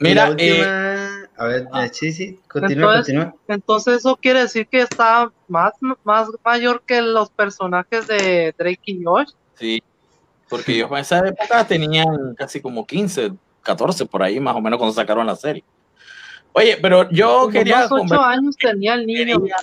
[0.00, 1.24] Mira, eh.
[1.38, 1.88] A ver, ah.
[1.90, 3.34] sí, sí, continúa, Entonces- continúa.
[3.48, 5.72] Entonces eso quiere decir que está más,
[6.04, 9.30] más mayor que los personajes de Drake y Josh.
[9.54, 9.82] sí,
[10.46, 14.76] porque ellos en esa época tenían casi como 15, 14 por ahí, más o menos
[14.78, 15.64] cuando sacaron la serie.
[16.52, 19.40] Oye, pero yo Como quería, ocho años tenía el niño.
[19.40, 19.56] quería,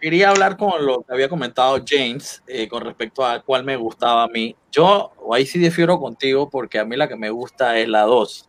[0.00, 4.24] quería hablar con lo que había comentado James eh, con respecto a cuál me gustaba
[4.24, 4.54] a mí.
[4.70, 8.48] Yo ahí sí difiero contigo porque a mí la que me gusta es la 2.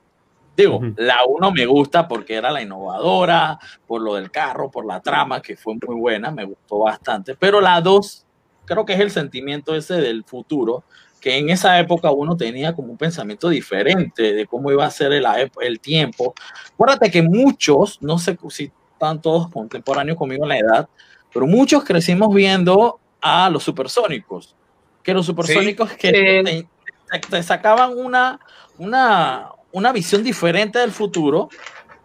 [0.56, 3.58] Digo, la 1 me gusta porque era la innovadora,
[3.88, 7.36] por lo del carro, por la trama, que fue muy buena, me gustó bastante.
[7.36, 8.26] Pero la 2
[8.66, 10.84] creo que es el sentimiento ese del futuro,
[11.24, 15.14] que en esa época uno tenía como un pensamiento diferente de cómo iba a ser
[15.14, 15.26] el,
[15.62, 16.34] el tiempo.
[16.74, 20.90] Acuérdate que muchos, no sé si están todos contemporáneos conmigo en la edad,
[21.34, 24.54] pero muchos crecimos viendo a los supersónicos,
[25.02, 26.68] que los supersónicos que Sí.
[27.10, 28.42] te, te sacaban una,
[28.78, 31.48] una, una visión diferente del futuro,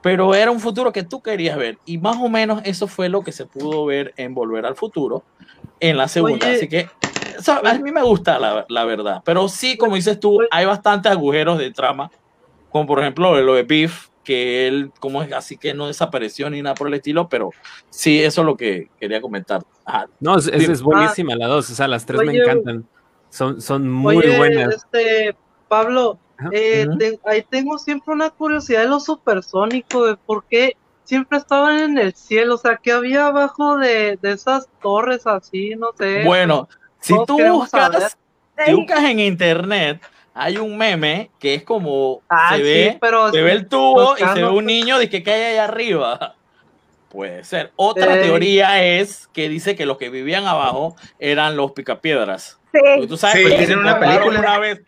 [0.01, 1.77] pero era un futuro que tú querías ver.
[1.85, 5.25] Y más o menos eso fue lo que se pudo ver en Volver al Futuro
[5.81, 6.47] en la segunda.
[6.47, 6.57] Oye.
[6.57, 6.89] Así que
[7.39, 9.23] eso a mí me gusta la, la verdad.
[9.25, 12.11] Pero sí, como dices tú, hay bastantes agujeros de trama,
[12.71, 16.61] como por ejemplo lo de Beef, que él, como es así que no desapareció ni
[16.61, 17.51] nada por el estilo, pero
[17.91, 19.63] sí, eso es lo que quería comentar.
[19.85, 20.07] Ajá.
[20.21, 22.87] No, es, es- es buenísima la dos, o sea, las tres me Oye, encantan.
[23.31, 24.75] Son, son muy Oye, buenas.
[24.75, 25.37] este,
[25.67, 26.19] Pablo,
[26.53, 31.79] eh, te- ahí tengo siempre una curiosidad de los supersónicos, de por qué siempre estaban
[31.79, 35.75] en el cielo, o sea, ¿qué había abajo de, de esas torres así?
[35.77, 36.23] No sé.
[36.25, 36.69] Bueno,
[37.01, 38.17] si todos tú buscas,
[38.67, 40.01] si buscas en internet,
[40.35, 44.15] hay un meme que es como Ah, se sí, ve, pero se ve el tubo
[44.17, 46.35] y se ve un niño de que cae ahí arriba.
[47.09, 47.73] Puede ser.
[47.77, 52.59] Otra teoría es que dice que los que vivían abajo eran los picapiedras.
[52.73, 52.79] Sí.
[52.95, 54.41] Porque tú sabes Sí, que tienen una película.
[54.41, 54.83] una vez.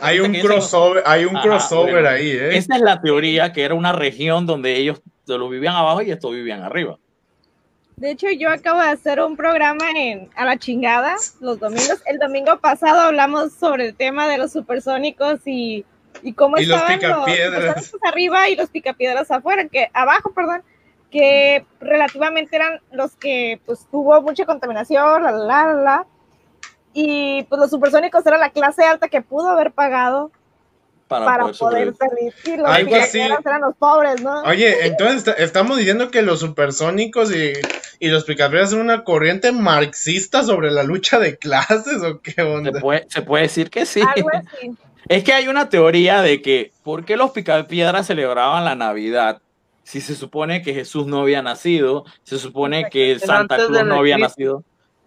[0.00, 2.08] Hay un crossover, hay un Ajá, crossover bueno.
[2.08, 2.56] ahí, ¿eh?
[2.56, 6.30] Esa es la teoría, que era una región donde ellos los vivían abajo y estos
[6.32, 6.98] vivían arriba.
[7.98, 12.00] De hecho, yo acabo de hacer un programa en A la chingada los domingos.
[12.06, 15.84] El domingo pasado hablamos sobre el tema de los supersónicos y,
[16.22, 20.62] y cómo Y los estaban los, supersónicos arriba y los picapiedras afuera, que abajo, perdón,
[21.10, 26.06] que relativamente eran los que pues tuvo mucha contaminación, la, la, la, la.
[26.92, 30.30] Y pues los supersónicos eran la clase alta que pudo haber pagado
[31.08, 32.34] Para, para poder poder salir.
[32.44, 33.18] Y los Algo así.
[33.20, 34.42] eran los pobres, ¿no?
[34.42, 37.52] Oye, entonces esta- estamos diciendo que los supersónicos y,
[37.98, 42.42] y los picapiedras son una corriente marxista sobre la lucha de clases o qué Se
[42.42, 42.78] onda.
[42.80, 44.02] puede, se puede decir que sí.
[44.02, 44.70] Algo así.
[45.08, 49.40] Es que hay una teoría de que ¿por qué los picapiedras celebraban la Navidad?
[49.82, 54.18] Si se supone que Jesús no había nacido, se supone que Santa Cruz no había
[54.18, 54.62] nacido.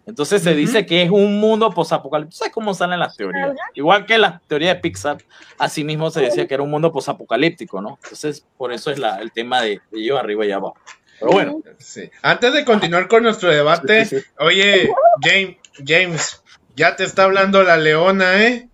[0.06, 2.36] Entonces se dice que es un mundo posapocalíptico.
[2.38, 3.52] ¿Sabes cómo salen las teorías?
[3.74, 5.18] Igual que la teoría de Pixar,
[5.58, 7.98] así mismo se decía que era un mundo posapocalíptico, ¿no?
[8.02, 10.76] Entonces, por eso es la, el tema de, de ellos arriba y abajo.
[11.20, 12.10] Pero bueno, Sí.
[12.22, 14.26] Antes de continuar con nuestro debate, Sí, sí, sí.
[14.40, 14.90] oye,
[15.22, 16.42] James, James,
[16.74, 18.68] ya te está hablando la leona, ¿eh?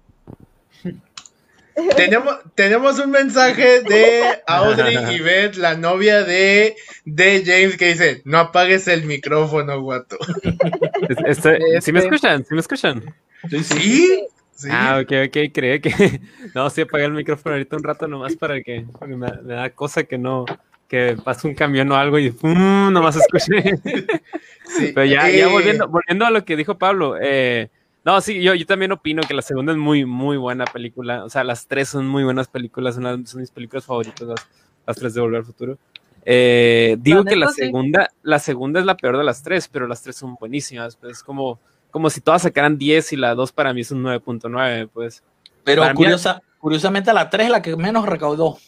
[1.96, 8.38] Tenemos, tenemos un mensaje de Audrey Yvette, la novia de, de James, que dice, no
[8.38, 10.16] apagues el micrófono, guato.
[11.08, 12.44] Es- este- ¿Sí me Este- escuchan?
[12.44, 13.14] ¿Sí me escuchan?
[13.50, 14.24] ¿Sí?
[14.54, 14.68] Sí.
[14.72, 16.20] Ah, ok, ok, creí que...
[16.54, 18.84] No, sí, apagué el micrófono ahorita un rato nomás para que...
[18.98, 20.44] porque me, me da cosa que no...
[20.88, 22.90] Que pase un camión o algo y ¡pum!
[22.92, 23.76] nomás escuché.
[24.66, 24.92] Sí.
[24.94, 27.68] Pero ya, ya Eh, volviendo, volviendo a lo que dijo Pablo, eh,
[28.08, 31.24] no, sí, yo, yo también opino que la segunda es muy, muy buena película.
[31.24, 34.46] O sea, las tres son muy buenas películas, son, las- son mis películas favoritas, las,
[34.86, 35.76] las tres de Volver al Futuro.
[36.24, 40.02] Eh, digo que la segunda, la segunda es la peor de las tres, pero las
[40.02, 40.96] tres son buenísimas.
[40.96, 41.58] Pues es como,
[41.90, 45.22] como si todas sacaran 10 y la 2 para mí es un 9.9, pues.
[45.64, 48.58] pero mí- curiosa, curiosamente la 3 es la que menos recaudó.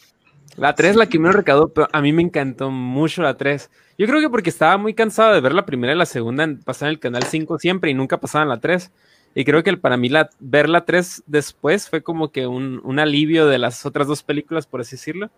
[0.57, 3.71] La 3 es la que menos recaudó, pero a mí me encantó mucho la 3.
[3.97, 6.89] Yo creo que porque estaba muy cansado de ver la primera y la segunda pasar
[6.89, 8.91] en el canal 5 siempre y nunca pasaba en la 3.
[9.33, 12.99] Y creo que para mí la, ver la 3 después fue como que un, un
[12.99, 15.29] alivio de las otras dos películas, por así decirlo.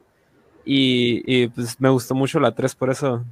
[0.65, 3.23] Y, y, pues me gustó mucho la 3 por eso.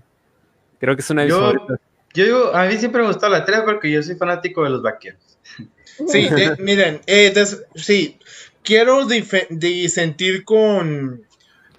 [0.80, 1.80] Creo que es una de mis Yo, favoritas.
[2.14, 4.82] yo digo, a mí siempre me gustó la 3 porque yo soy fanático de los
[4.82, 5.20] vaqueros.
[6.08, 8.18] Sí, eh, miren, eh, des- sí,
[8.64, 11.22] quiero disentir con,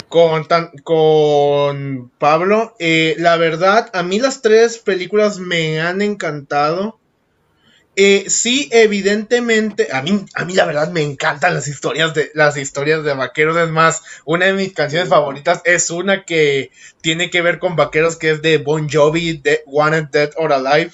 [0.09, 2.75] con, tan- con Pablo.
[2.79, 6.99] Eh, la verdad, a mí las tres películas me han encantado.
[7.95, 12.57] Eh, sí, evidentemente, a mí, a mí la verdad me encantan las historias de las
[12.57, 13.57] historias de vaqueros.
[13.57, 16.71] Es más, una de mis canciones favoritas es una que
[17.03, 20.93] tiene que ver con vaqueros, que es de Bon Jovi, de Wanted Dead or Alive.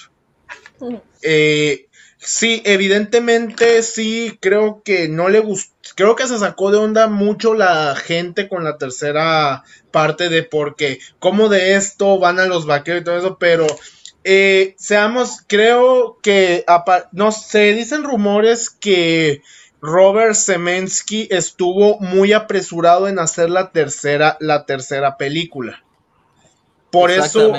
[1.22, 1.87] Eh,
[2.18, 7.54] sí, evidentemente sí, creo que no le gustó, creo que se sacó de onda mucho
[7.54, 13.02] la gente con la tercera parte de porque cómo de esto van a los vaqueros
[13.02, 13.66] y todo eso, pero
[14.30, 16.62] eh, seamos, creo que
[17.12, 19.40] no se dicen rumores que
[19.80, 25.82] Robert Semensky estuvo muy apresurado en hacer la tercera, la tercera película.
[26.90, 27.54] Por eso,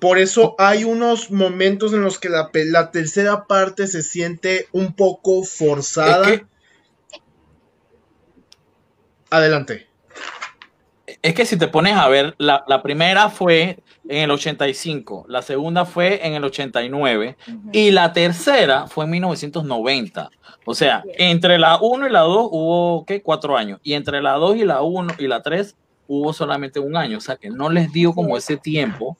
[0.00, 4.94] por eso hay unos momentos en los que la, la tercera parte se siente un
[4.94, 6.30] poco forzada.
[6.30, 6.46] Es que-
[9.30, 9.86] Adelante.
[11.20, 15.42] Es que si te pones a ver, la, la primera fue en el 85, la
[15.42, 17.36] segunda fue en el 89
[17.72, 20.30] y la tercera fue en 1990.
[20.64, 23.22] O sea, entre la 1 y la 2 hubo, ¿qué?
[23.22, 23.80] Cuatro años.
[23.82, 25.76] Y entre la 2 y la 1 y la 3
[26.08, 27.18] hubo solamente un año.
[27.18, 29.16] O sea, que no les dio como ese tiempo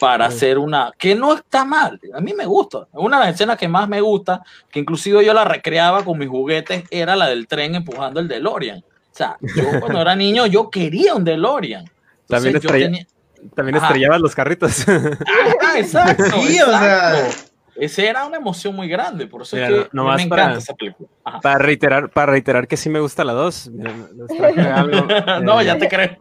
[0.00, 0.92] para hacer una...
[0.96, 2.00] Que no está mal.
[2.14, 2.86] A mí me gusta.
[2.92, 6.28] Una de las escenas que más me gusta, que inclusive yo la recreaba con mis
[6.28, 8.78] juguetes, era la del tren empujando el DeLorean.
[8.78, 8.84] O
[9.18, 11.80] sea, yo cuando era niño, yo quería un DeLorean.
[11.82, 13.06] Entonces, También yo estrella- tenía-
[13.54, 13.86] También Ajá.
[13.86, 14.84] estrellaban los carritos.
[15.60, 16.24] Ah, exacto.
[16.40, 17.18] Sí, o sea.
[17.20, 17.44] exacto.
[17.76, 20.16] Esa era una emoción muy grande, por eso Mira, es que no- a mí nomás
[20.16, 21.08] me encanta para- esa película.
[21.24, 21.40] Ajá.
[21.40, 23.66] para reiterar, para reiterar que sí me gusta la 2.
[23.68, 25.06] Les traje algo.
[25.44, 26.16] no, eh, ya te creo.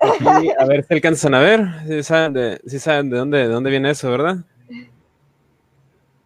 [0.00, 1.66] aquí, a ver si alcanzan a ver.
[1.86, 4.36] Si saben de, sí saben de dónde, de dónde viene eso, ¿verdad?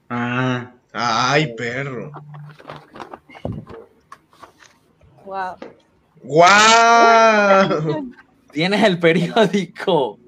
[0.09, 2.13] Ah, Ay, perro.
[5.25, 5.57] Wow.
[6.23, 8.13] ¡Guau!
[8.53, 10.19] Tienes el periódico.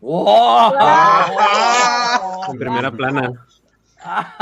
[0.00, 0.72] ¡Wow!
[2.52, 3.46] En primera plana.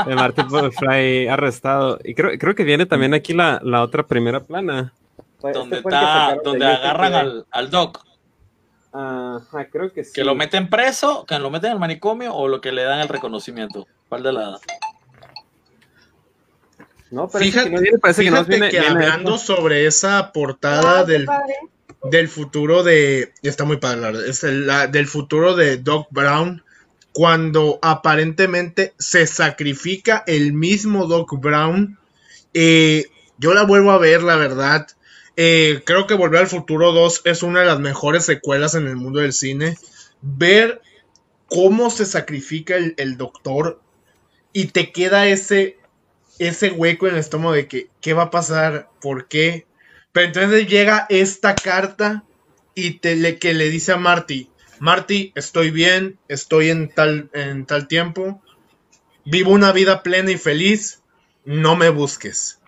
[0.05, 1.99] De Martin Fly arrestado.
[2.03, 4.93] Y creo, creo que viene también aquí la, la otra primera plana.
[5.41, 8.03] donde Este que está, donde agarran al, al doc,
[8.93, 10.11] Ajá, creo que sí.
[10.13, 12.99] que lo meten preso, que lo meten en el manicomio o lo que le dan
[12.99, 13.87] el reconocimiento.
[14.07, 14.59] ¿Cuál de la
[17.11, 19.55] No, pero Fíjate, no viene, parece que no fíjate viene, que viene hablando esto.
[19.55, 21.55] sobre esa portada Ah, del, padre.
[22.03, 23.33] Del futuro de.
[23.41, 26.63] Está muy padre, la verdad, Es el- del futuro de Doc Brown.
[27.13, 31.97] Cuando aparentemente se sacrifica el mismo Doc Brown.
[32.53, 33.05] Eh,
[33.37, 34.87] yo la vuelvo a ver, la verdad.
[35.37, 38.95] Eh, creo que Volver al Futuro 2 es una de las mejores secuelas en el
[38.95, 39.77] mundo del cine.
[40.21, 40.81] Ver
[41.47, 43.81] cómo se sacrifica el, el doctor
[44.53, 45.77] y te queda ese,
[46.39, 48.89] ese hueco en el estómago de que, ¿qué va a pasar?
[49.01, 49.65] ¿Por qué?
[50.15, 52.23] Pero entonces llega esta carta
[52.73, 54.49] y te le, que le dice a Marty,
[54.79, 58.41] Marty, estoy bien, estoy en tal, en tal tiempo,
[59.25, 61.01] vivo una vida plena y feliz,
[61.43, 62.61] no me busques.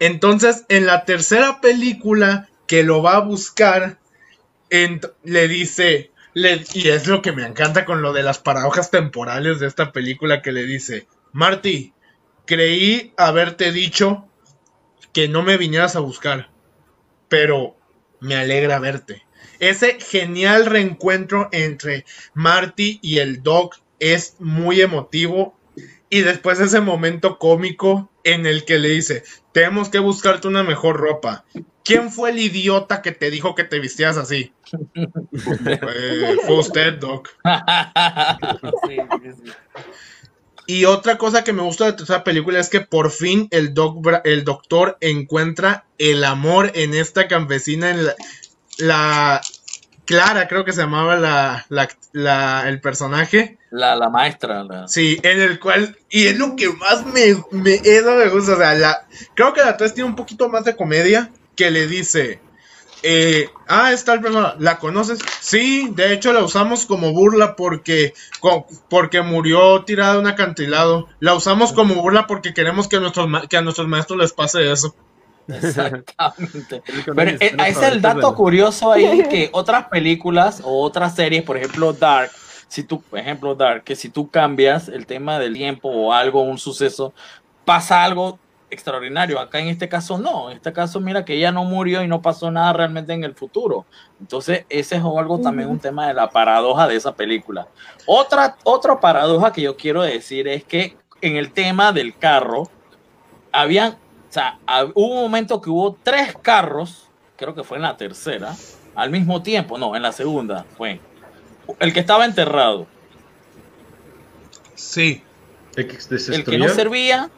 [0.00, 4.00] Entonces, en la tercera película que lo va a buscar,
[4.68, 9.68] le dice, y es lo que me encanta con lo de las paradojas temporales de
[9.68, 11.92] esta película, que le dice, Marty,
[12.46, 14.28] creí haberte dicho
[15.18, 16.48] que no me vinieras a buscar,
[17.28, 17.74] pero
[18.20, 19.26] me alegra verte.
[19.58, 22.04] Ese genial reencuentro entre
[22.34, 25.58] Marty y el Doc es muy emotivo.
[26.08, 30.98] Y después ese momento cómico en el que le dice, tenemos que buscarte una mejor
[30.98, 31.44] ropa.
[31.82, 34.52] ¿Quién fue el idiota que te dijo que te vistías así?
[35.66, 37.30] Eh, fue usted, Doc.
[38.86, 39.52] Sí, sí, sí.
[40.70, 43.96] Y otra cosa que me gusta de esta película es que por fin el, doc,
[44.04, 48.14] Bra- el doctor encuentra el amor en esta campesina, en la,
[48.76, 49.40] la-
[50.04, 53.56] Clara, creo que se llamaba la, la- la- el personaje.
[53.70, 54.62] La, la maestra.
[54.62, 58.52] la- Sí, en el cual, y es lo que más me, me, eso me gusta,
[58.52, 61.86] o sea, la, creo que la 3 tiene un poquito más de comedia, que le
[61.86, 62.40] dice,
[63.02, 65.18] eh, ah, es tal persona, ¿la conoces?
[65.40, 71.08] Sí, de hecho la usamos como burla porque, co- porque murió tirada de un acantilado,
[71.20, 74.70] la usamos como burla porque queremos que a nuestros, que a nuestros maestros les pase
[74.70, 74.94] eso.
[75.46, 76.82] Exactamente.
[77.16, 77.56] Pero eh,
[77.92, 82.30] el dato curioso ahí que otras películas o otras series, por ejemplo Dark,
[82.68, 86.42] si tú, por ejemplo, Dark, que si tú cambias el tema del tiempo o algo,
[86.42, 87.14] un suceso,
[87.64, 88.38] pasa algo
[88.70, 89.40] extraordinario.
[89.40, 92.22] Acá en este caso no, en este caso mira que ella no murió y no
[92.22, 93.86] pasó nada realmente en el futuro.
[94.20, 97.68] Entonces ese es algo también un tema de la paradoja de esa película.
[98.06, 102.68] Otra, otra paradoja que yo quiero decir es que en el tema del carro,
[103.52, 104.58] habían, o sea,
[104.94, 108.54] hubo un momento que hubo tres carros, creo que fue en la tercera,
[108.94, 111.00] al mismo tiempo, no, en la segunda fue.
[111.78, 112.86] El que estaba enterrado.
[114.74, 115.22] Sí.
[115.76, 115.98] El que,
[116.32, 117.30] el que no servía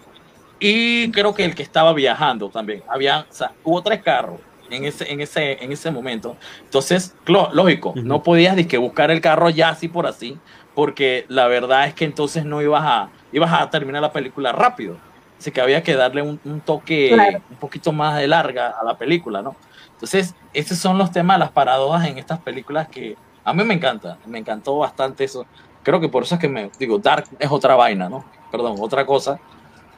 [0.60, 2.82] y creo que el que estaba viajando también.
[2.86, 4.40] Había, o sea, hubo tres carros
[4.70, 6.36] en ese, en ese, en ese momento.
[6.62, 10.38] Entonces, lógico, no podías que buscar el carro ya así por así,
[10.74, 14.98] porque la verdad es que entonces no ibas a, ibas a terminar la película rápido.
[15.38, 17.16] Así que había que darle un, toque
[17.50, 19.56] un poquito más de larga a la película, ¿no?
[19.92, 24.18] Entonces, esos son los temas, las paradojas en estas películas que a mí me encanta,
[24.26, 25.46] me encantó bastante eso.
[25.82, 28.22] Creo que por eso es que me digo, Dark es otra vaina, ¿no?
[28.52, 29.40] Perdón, otra cosa,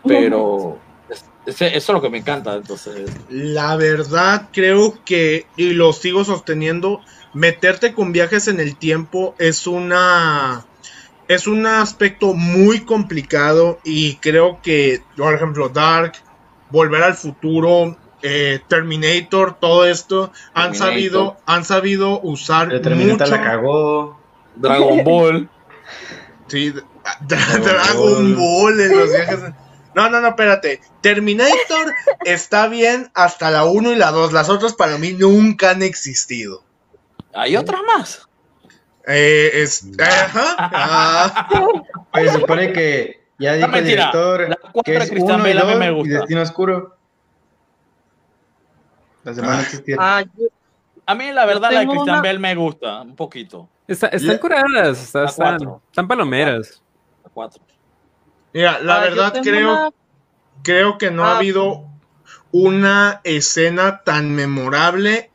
[0.05, 0.79] pero
[1.47, 3.13] eso es lo que me encanta, entonces.
[3.29, 7.01] La verdad, creo que, y lo sigo sosteniendo,
[7.35, 10.67] meterte con viajes en el tiempo es una
[11.29, 16.13] es un aspecto muy complicado y creo que, por ejemplo, Dark,
[16.71, 24.21] Volver al Futuro, eh, Terminator, todo esto, han sabido, han sabido usar Terminator la cagó.
[24.57, 25.49] Dragon Ball.
[26.49, 26.73] Sí,
[27.21, 28.81] Dragon, Ball.
[28.81, 29.41] en los viajes.
[29.95, 30.81] No, no, no, espérate.
[31.01, 31.93] Terminator
[32.25, 34.33] está bien hasta la 1 y la 2.
[34.33, 36.65] Las otras para mí nunca han existido.
[37.35, 38.29] Hay otras más.
[39.07, 40.57] Eh, es, ajá.
[40.59, 42.09] Ah.
[42.15, 46.09] se supone que ya dijo el director que es uno y dos me gusta.
[46.09, 46.97] y Destino Oscuro.
[49.25, 50.25] Las demás ah,
[51.07, 53.69] a mí la verdad la de Christian Bell me gusta un poquito.
[53.87, 56.83] están curadas, están, están, palomeras.
[57.25, 57.63] A cuatro.
[58.53, 59.95] Mira, la ah, verdad creo,
[60.63, 61.39] creo que no ha ah.
[61.39, 61.85] habido
[62.51, 65.31] una escena tan memorable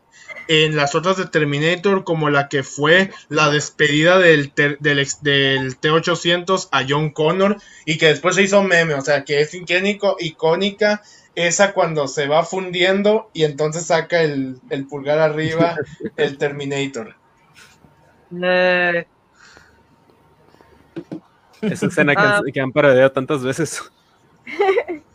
[0.47, 6.69] en las otras de Terminator como la que fue la despedida del, del, del T-800
[6.71, 11.01] a John Connor y que después se hizo meme, o sea, que es icónica
[11.35, 14.59] esa cuando se va fundiendo y entonces saca el,
[14.89, 15.75] pulgar arriba
[16.17, 17.15] el Terminator.
[21.61, 22.41] Esa escena que, ah.
[22.53, 23.81] que han parodiado tantas veces.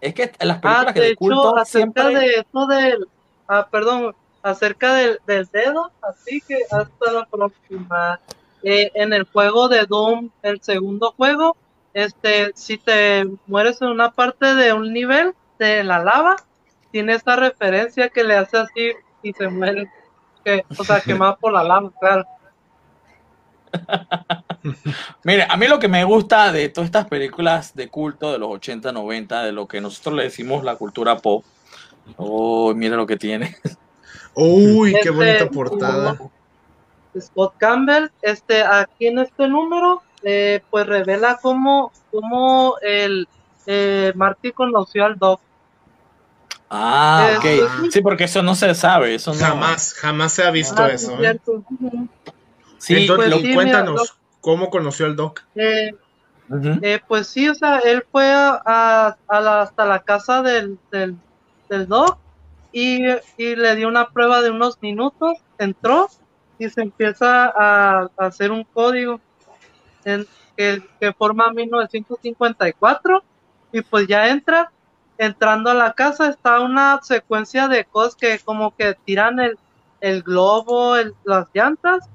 [0.00, 3.06] Es que las películas ah, que de culto acerca de eso del,
[3.46, 5.18] ah, perdón, acerca del,
[5.52, 8.18] dedo, así que hasta la próxima.
[8.62, 11.56] Eh, en el juego de Doom, el segundo juego,
[11.94, 16.36] este, si te mueres en una parte de un nivel de la lava,
[16.90, 19.90] tiene esta referencia que le hace así y se muere,
[20.44, 22.24] que, o sea, quemado por la lava, claro.
[25.24, 28.50] Mire, a mí lo que me gusta de todas estas películas de culto de los
[28.50, 31.44] 80, 90, de lo que nosotros le decimos la cultura pop.
[32.16, 33.56] Oh, mira lo que tiene.
[34.34, 36.18] Uy, qué bonita este, portada.
[37.18, 43.26] Scott Campbell, este, aquí en este número eh, pues revela cómo, cómo el
[43.66, 45.40] eh, Marty conoció al Doc.
[46.68, 47.90] Ah, ok.
[47.90, 49.16] Sí, porque eso no se sabe.
[49.16, 51.20] Eso jamás, jamás se ha visto ah, eso.
[51.22, 51.40] ¿eh?
[52.80, 55.44] Sí, Entonces, pues cuéntanos, ¿cómo conoció al Doc?
[55.54, 55.92] Eh,
[57.06, 61.16] pues sí, o sea, él fue a, hasta la casa del, del,
[61.86, 62.18] Doc
[62.72, 63.04] y,
[63.36, 66.08] y, le dio una prueba de unos minutos, entró
[66.58, 69.20] y se empieza a hacer un código
[70.04, 70.26] en,
[70.56, 73.22] que, que, forma 1954
[73.72, 74.72] y pues ya entra,
[75.18, 79.58] entrando a la casa está una secuencia de cosas que como que tiran el,
[80.00, 82.08] el globo, las llantas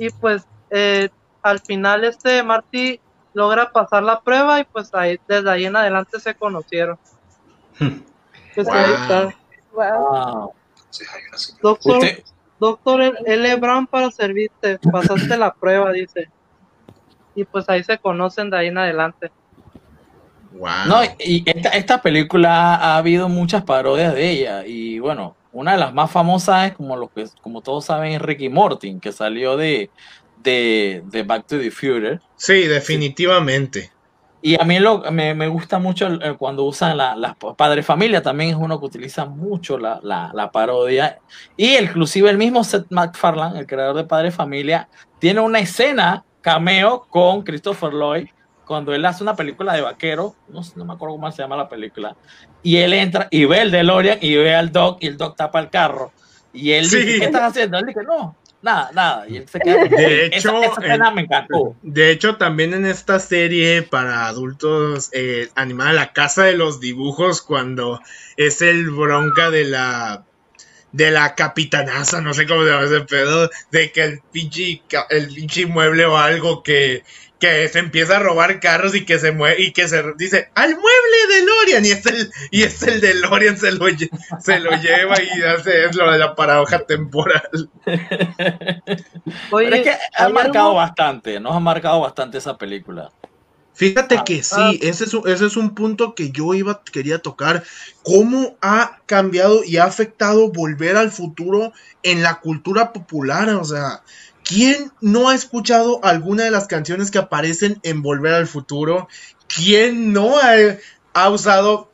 [0.00, 1.08] y pues eh,
[1.42, 3.00] al final este Marty
[3.32, 6.98] logra pasar la prueba y pues ahí, desde ahí en adelante se conocieron.
[8.54, 9.34] pues ahí está.
[11.62, 12.02] Doctor,
[12.58, 13.56] doctor L.
[13.56, 16.28] Brown para servirte, pasaste la prueba, dice
[17.34, 19.30] y pues ahí se conocen de ahí en adelante.
[20.52, 25.92] No, y esta, película ha habido muchas parodias de ella y bueno, una de las
[25.92, 29.90] más famosas es como lo que como todos saben Ricky Morty, que salió de,
[30.42, 32.20] de, Back to the Future.
[32.36, 33.90] Sí, definitivamente.
[34.42, 38.50] Y a mí lo, me, me gusta mucho cuando usan la, la, Padre Familia, también
[38.50, 41.18] es uno que utiliza mucho la, la, parodia.
[41.58, 44.88] Y inclusive el mismo Seth MacFarlane, el creador de Padre Familia,
[45.18, 48.28] tiene una escena cameo con Christopher Lloyd
[48.70, 51.68] cuando él hace una película de vaquero, no, no me acuerdo cómo se llama la
[51.68, 52.14] película,
[52.62, 55.58] y él entra y ve el DeLorean y ve al Doc y el Doc tapa
[55.58, 56.12] el carro.
[56.52, 57.78] Y él dice, ¿qué estás haciendo?
[57.78, 59.28] Él dice, no, nada, nada.
[59.28, 59.84] Y él se queda.
[59.86, 61.74] De hecho, esa escena en- me encantó.
[61.82, 67.42] De hecho, también en esta serie para adultos eh, animada La Casa de los Dibujos,
[67.42, 68.00] cuando
[68.36, 70.24] es el bronca de la
[70.92, 75.26] de la capitanaza, no sé cómo se llama ese pedo, de que el pinche, el
[75.28, 77.02] pinche mueble o algo que,
[77.40, 80.70] que se empieza a robar carros y que se mueve y que se dice al
[80.72, 83.86] mueble de Lorian y es el y es el de Lorian se lo
[84.38, 87.70] se lo lleva y hace es lo de la paradoja temporal.
[89.50, 90.74] Oye, Pero es que ha ¿hay marcado algo?
[90.74, 93.12] bastante, nos ha marcado bastante esa película.
[93.72, 94.82] Fíjate Ah, que sí, ah.
[94.82, 97.64] ese, es un, ese es un punto que yo iba, quería tocar.
[98.02, 101.72] ¿Cómo ha cambiado y ha afectado volver al futuro
[102.02, 103.48] en la cultura popular?
[103.50, 104.02] O sea,
[104.50, 109.06] ¿quién no ha escuchado alguna de las canciones que aparecen en Volver al Futuro?
[109.46, 110.54] ¿Quién no ha,
[111.14, 111.88] ha usado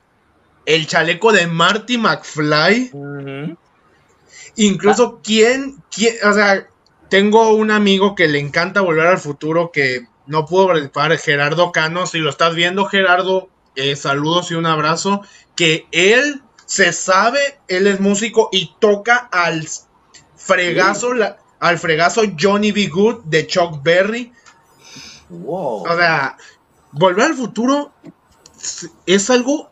[0.64, 2.90] el chaleco de Marty McFly?
[4.56, 6.66] Incluso, ¿quién, quién, o sea,
[7.10, 12.06] tengo un amigo que le encanta volver al futuro que no pudo participar, Gerardo Cano.
[12.06, 15.20] Si lo estás viendo, Gerardo, eh, saludos y un abrazo.
[15.56, 19.68] Que él se sabe, él es músico y toca al
[20.36, 22.86] fregazo, la- al fregazo Johnny B.
[22.88, 24.32] Good de Chuck Berry.
[25.28, 25.84] Wow.
[25.88, 26.36] O sea,
[26.92, 27.92] volver al futuro
[29.06, 29.70] es algo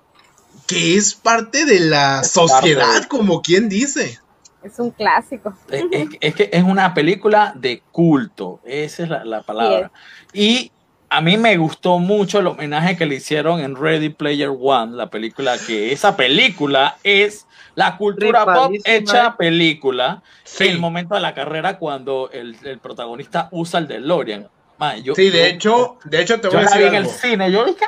[0.67, 3.09] que es parte de la Es sociedad, parte.
[3.09, 4.19] como quien dice.
[4.63, 5.55] Es un clásico.
[5.69, 9.93] Es, es- es que es una película de culto, esa es la, la palabra.
[10.33, 10.73] Y
[11.17, 15.09] a mí me gustó mucho el homenaje que le hicieron en Ready Player One, la
[15.11, 20.23] película que esa película es la cultura pop hecha película.
[20.45, 20.69] Sí.
[20.69, 24.49] El momento de la carrera cuando el, el protagonista usa el DeLorean.
[24.79, 26.89] Man, yo, Sí, de yo- hecho, de hecho te yo voy a la vi decir
[26.89, 27.19] en el algo.
[27.21, 27.87] cine, yo dije,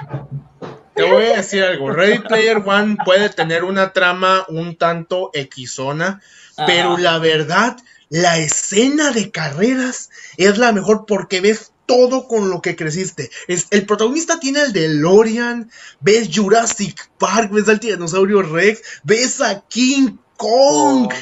[0.95, 1.91] Te voy a decir algo.
[1.91, 6.21] Ready Player One puede tener una trama un tanto equisona,
[6.67, 7.01] pero Ajá.
[7.03, 7.77] la verdad,
[8.09, 13.31] la escena de carreras es la mejor porque ves todo con lo que creciste.
[13.49, 15.71] Es, el protagonista tiene el DeLorean,
[16.01, 21.13] ves Jurassic Park, ves al tiranosaurio Rex, ves a King Kong.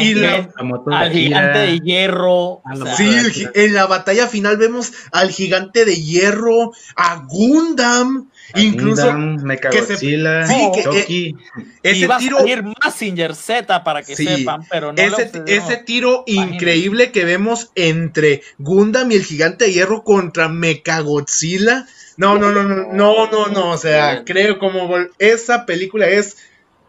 [0.00, 0.50] Y la-
[0.96, 2.60] al gigante de hierro.
[2.64, 6.72] A o la sea, Sí, el en la batalla final vemos al gigante de hierro,
[6.96, 11.36] a Gundam, incluso Gundam, Mechagodzilla, sí, que- Chucky.
[11.82, 14.26] ese iba tiro a salir Massinger Z para que Sí.
[14.26, 16.54] sepan, pero no ese, lo- ese tiro Imagínate.
[16.56, 21.86] increíble que vemos entre Gundam y el gigante de hierro contra Mechagodzilla.
[22.16, 23.70] No, no, no, no, no, no, no.
[23.70, 24.24] O sea, Bien.
[24.24, 24.88] creo como
[25.18, 26.36] esa película es.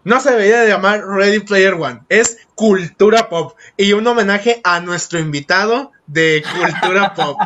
[0.03, 1.99] No se debería de llamar Ready Player One.
[2.09, 3.55] Es cultura pop.
[3.77, 7.37] Y un homenaje a nuestro invitado de cultura pop.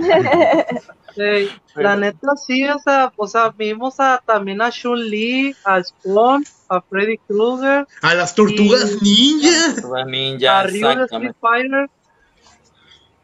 [1.14, 6.44] Sí, la neta sí, o sea, o sea, vimos a, también a Chun-Li, a Spawn,
[6.68, 9.74] a Freddy Krueger, A las tortugas Y- ninja.
[9.74, 11.32] Tortugas Ninja, a Ryu de Street.
[11.40, 11.90] Fighter.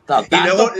[0.08, 0.72] No, Y luego-.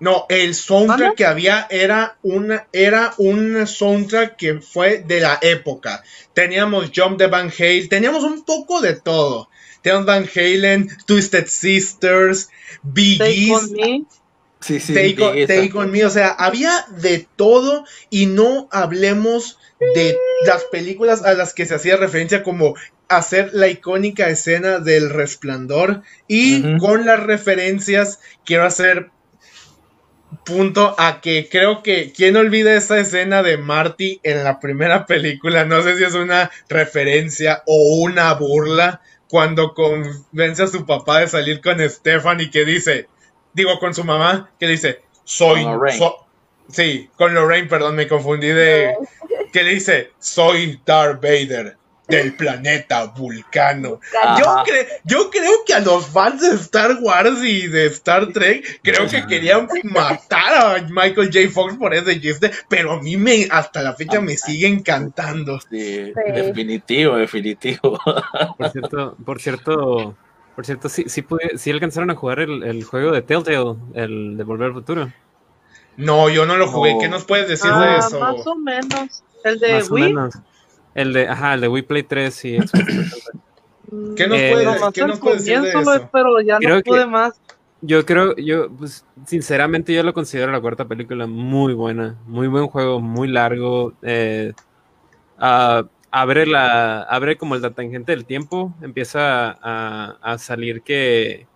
[0.00, 6.02] No, el soundtrack que había era una era un soundtrack que fue de la época.
[6.34, 9.48] Teníamos Jump de Van Halen, teníamos un poco de todo.
[9.82, 12.50] Teníamos Van Halen, Twisted Sisters,
[12.84, 14.04] on Me.
[14.64, 15.72] Sí, sí, Take, on, Take.
[15.74, 19.58] On Me, o sea, había de todo y no hablemos
[19.94, 22.74] de las películas a las que se hacía referencia como
[23.08, 29.10] hacer la icónica escena del resplandor y con las referencias quiero hacer
[30.46, 35.66] punto a que creo que quien olvida esa escena de Marty en la primera película,
[35.66, 41.28] no sé si es una referencia o una burla cuando convence a su papá de
[41.28, 43.08] salir con Stephanie que dice,
[43.54, 45.64] digo con su mamá, que dice, soy,
[45.96, 46.26] so-
[46.68, 48.94] sí, con Lorraine, perdón, me confundí de,
[49.52, 51.76] que le dice, soy Darth Vader
[52.06, 53.98] del planeta Vulcano.
[54.38, 58.80] Yo, cre- yo creo que a los fans de Star Wars y de Star Trek,
[58.82, 61.50] creo que querían matar a Michael J.
[61.50, 65.58] Fox por ese chiste, pero a mí me, hasta la fecha me sigue encantando.
[65.70, 66.32] Sí, Sí.
[66.34, 67.98] definitivo, definitivo.
[68.58, 70.14] Por cierto, por cierto,
[70.54, 74.36] por cierto, sí, sí, pude- sí alcanzaron a jugar el, el juego de Telltale, el
[74.36, 75.12] de Volver al Futuro.
[75.96, 76.94] No, yo no lo jugué.
[76.94, 77.00] No.
[77.00, 78.18] ¿Qué nos puedes decir de Ah, eso?
[78.20, 79.22] más o menos.
[79.44, 80.34] El de Más o menos.
[80.94, 83.38] El de, ajá, el de Wii Play 3 y Xbox 360.
[84.16, 86.08] ¿Qué nos Eh, puedes, nomás ¿qué nos puedes decir de eso?
[86.12, 87.40] Pero ya Creo no que- pude más.
[87.86, 92.66] Yo creo, yo, pues, sinceramente, yo lo considero la cuarta película muy buena, muy buen
[92.68, 93.92] juego, muy largo.
[94.02, 94.54] Eh,
[95.38, 95.84] ah,
[96.14, 101.48] abre la, abre como la tangente del tiempo, empieza a, a salir que,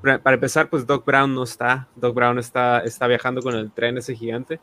[0.00, 3.98] para empezar, pues Doc Brown no está, Doc Brown está, está viajando con el tren
[3.98, 4.58] ese gigante.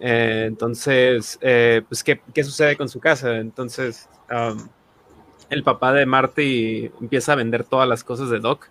[0.00, 3.38] Eh, entonces, eh, pues, ¿qué, ¿qué sucede con su casa?
[3.38, 4.68] Entonces, um,
[5.48, 8.68] el papá de Marty empieza a vender todas las cosas de Doc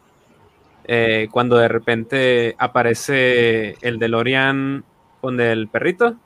[0.84, 4.84] eh, cuando de repente aparece el DeLorean
[5.22, 6.18] con el perrito,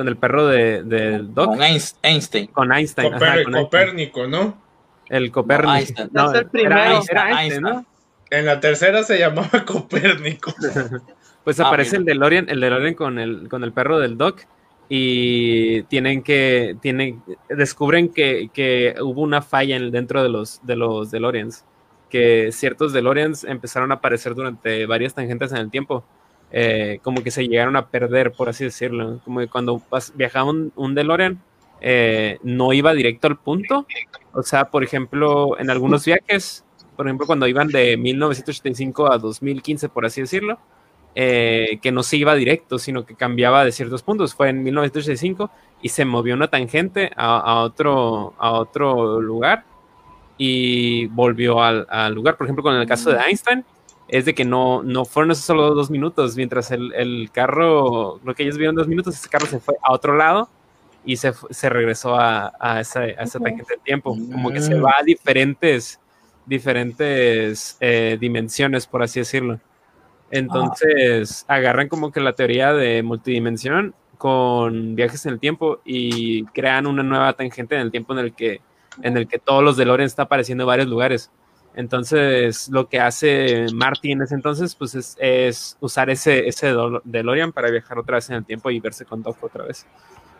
[0.00, 2.46] con el perro de, del Doc, Con Einst- Einstein.
[2.46, 3.12] con Einstein.
[3.14, 3.44] ajá.
[3.52, 4.56] Copérnico, ¿no?
[5.08, 6.04] El Copérnico.
[6.12, 6.80] No, Es el era primero.
[6.80, 7.38] Einstein, era Einstein.
[7.40, 7.86] Einstein, ¿no?
[8.30, 10.52] En la tercera se llamaba Copérnico.
[11.44, 12.12] Pues Ah, aparece mira.
[12.12, 14.42] el DeLorean, el DeLorean con el, con el perro del Doc
[14.90, 20.76] y tienen que, tienen, descubren que, que hubo una falla en- dentro de los, de
[20.76, 21.64] los DeLoreans,
[22.10, 26.04] que ciertos DeLoreans empezaron a aparecer durante varias tangentes en el tiempo,
[26.52, 29.82] eh, como que se llegaron a perder, por así decirlo, como que cuando
[30.14, 31.40] viajaba un, un DeLorean
[31.80, 33.86] eh, no iba directo al punto,
[34.32, 36.64] o sea, por ejemplo, en algunos viajes,
[36.96, 40.58] por ejemplo, cuando iban de 1985 a 2015, por así decirlo,
[41.14, 44.34] eh, que no se iba directo, sino que cambiaba de ciertos puntos.
[44.34, 45.50] Fue en 1985
[45.82, 49.64] y se movió una tangente a, a otro, a otro lugar
[50.38, 52.36] y volvió al, al lugar.
[52.36, 53.64] Por ejemplo, con el caso de Einstein,
[54.12, 58.34] es de que no, no fueron esos solo dos minutos, mientras el, el carro, lo
[58.34, 60.48] que ellos vieron dos minutos, ese carro se fue a otro lado
[61.04, 64.10] y se, se regresó a, a esa, a esa tangente del tiempo.
[64.10, 64.84] Como que se Mm.
[64.84, 66.00] va a diferentes,
[66.44, 69.60] diferentes eh, dimensiones, por así decirlo.
[70.30, 76.86] Entonces agarran como que la teoría de multidimensión con viajes en el tiempo y crean
[76.86, 78.60] una nueva tangente en el tiempo en el que,
[79.02, 81.30] en el que todos los DeLorean está apareciendo en varios lugares.
[81.74, 87.52] Entonces, lo que hace Marty en ese entonces, pues es, es usar ese, ese DeLorean
[87.52, 89.86] para viajar otra vez en el tiempo y verse con Doc otra vez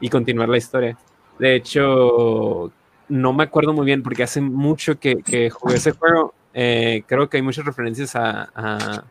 [0.01, 0.97] y continuar la historia.
[1.39, 2.73] De hecho,
[3.09, 6.35] no me acuerdo muy bien porque hace mucho que, que jugué ese juego.
[6.53, 9.05] Eh, creo que hay muchas referencias a, a-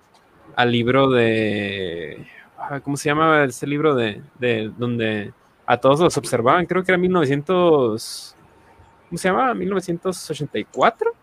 [0.55, 2.25] al libro de.
[2.57, 5.31] ah, ¿Cómo se llama ese libro de, de donde
[5.65, 6.65] a todos los observaban?
[6.65, 8.35] Creo que era 1900.
[9.09, 9.53] ¿Cómo se llama?
[9.53, 11.13] 1984.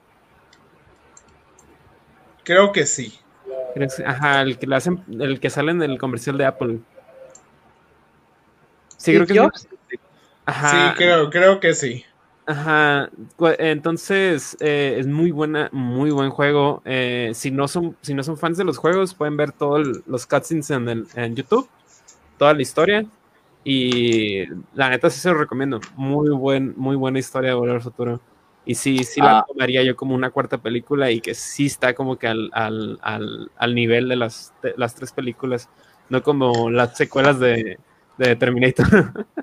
[2.46, 3.18] Creo que sí.
[4.06, 6.78] Ajá, el que le hacen, el que sale en el comercial de Apple.
[8.96, 9.66] Sí, creo que Jobs?
[9.68, 10.06] 1984.
[10.46, 12.04] Ajá, Sí, creo, creo que sí.
[12.48, 13.10] Ajá,
[13.58, 16.80] entonces eh, es muy buena, muy buen juego.
[16.84, 20.26] Eh, si no son, si no son fans de los juegos, pueden ver todos los
[20.26, 21.68] cutscenes en, el- en YouTube,
[22.38, 23.04] toda la historia.
[23.64, 25.80] Y la neta sí se lo recomiendo.
[25.96, 28.20] Muy buen, muy buena historia de Volver al Futuro.
[28.66, 29.44] Y sí, sí la Ah.
[29.46, 33.50] tomaría yo como una cuarta película y que sí está como que al, al, al,
[33.56, 35.68] al nivel de las, de las tres películas,
[36.10, 37.78] no como las secuelas de,
[38.18, 38.86] de Terminator.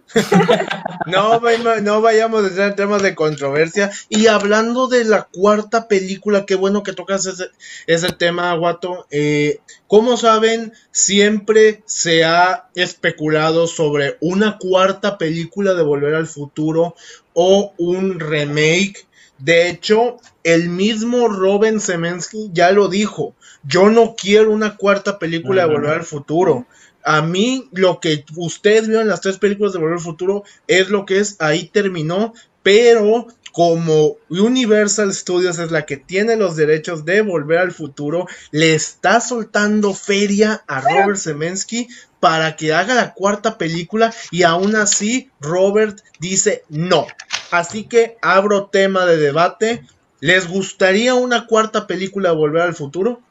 [1.05, 1.41] No,
[1.81, 3.91] no vayamos a entrar en temas de controversia.
[4.09, 7.45] Y hablando de la cuarta película, qué bueno que tocas ese,
[7.87, 9.05] ese tema, Guato.
[9.11, 16.95] Eh, como saben, siempre se ha especulado sobre una cuarta película de Volver al Futuro
[17.33, 19.07] o un remake.
[19.43, 23.35] De hecho, el mismo Robin Semensky ya lo dijo.
[23.63, 25.73] Yo no quiero una cuarta película de.
[25.73, 26.65] Volver al Futuro.
[27.03, 30.89] A mí lo que ustedes vieron en las tres películas de Volver al Futuro es
[30.89, 37.03] lo que es, ahí terminó, pero como Universal Studios es la que tiene los derechos
[37.03, 41.89] de Volver al Futuro, le está soltando feria a Robert Semensky
[42.21, 47.05] para que haga la cuarta película y aún así Robert dice no.
[47.53, 49.83] Así que abro tema de debate.
[50.19, 53.21] ¿Les gustaría una cuarta película de Volver al Futuro?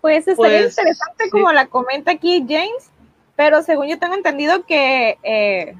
[0.00, 1.30] Pues estaría Pues, interesante sí.
[1.30, 2.90] como la comenta aquí James,
[3.36, 5.76] pero según yo tengo entendido que eh,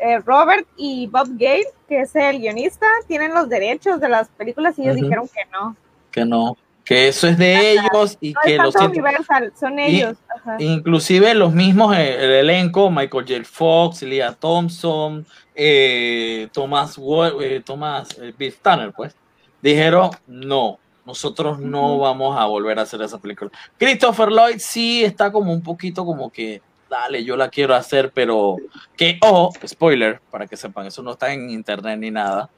[0.00, 4.76] eh, Robert y Bob Gale, que es el guionista, tienen los derechos de las películas
[4.80, 5.76] y ellos dijeron que no.
[6.10, 6.56] Que no.
[6.84, 9.00] Que eso es de ellos y No que es lo tanto siento.
[9.00, 10.16] Universal, son ellos.
[10.28, 10.56] Ajá.
[10.58, 13.44] Inclusive los mismos, eh, el elenco, Michael J.
[13.44, 16.98] Fox, Leah Thompson, eh, Thomas,
[17.40, 19.14] eh, Thomas eh, Biff Tanner, pues,
[19.62, 23.50] dijeron, no, nosotros no vamos a volver a hacer esa película.
[23.78, 26.60] Christopher Lloyd sí está como un poquito como que,
[26.90, 28.56] dale, yo la quiero hacer, pero
[28.96, 32.50] que, ojo, spoiler, para que sepan, eso no está en internet ni nada,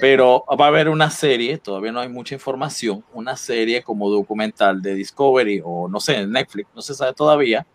[0.00, 4.80] pero va a haber una serie, todavía no hay mucha información, una serie como documental
[4.80, 7.66] de Discovery o no sé, en Netflix, no se sabe todavía,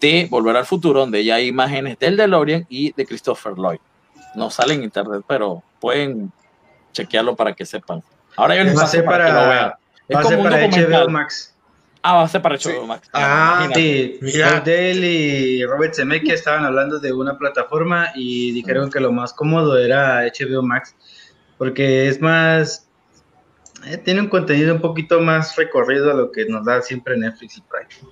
[0.00, 3.78] de Volver al Futuro, donde ya hay imágenes del DeLorean y de Christopher Lloyd.
[4.34, 6.32] No sale en internet, pero pueden
[6.92, 8.02] chequearlo para que sepan.
[8.36, 9.72] Ahora yo les Va a ser para, que lo vean.
[10.08, 11.02] Es va a ser como un para documental.
[11.04, 11.54] HBO Max.
[12.02, 12.70] Ah, va a ser para Sí.
[12.70, 13.10] HBO Max.
[13.12, 13.82] Ah, Imagínate.
[13.82, 14.60] Sí, Mira.
[14.60, 19.76] Dale y Robert Zemeckis estaban hablando de una plataforma y dijeron que lo más cómodo
[19.78, 20.94] era HBO Max
[21.60, 22.88] porque es más
[23.86, 27.58] eh, tiene un contenido un poquito más recorrido a lo que nos da siempre Netflix
[27.58, 28.10] y Prime.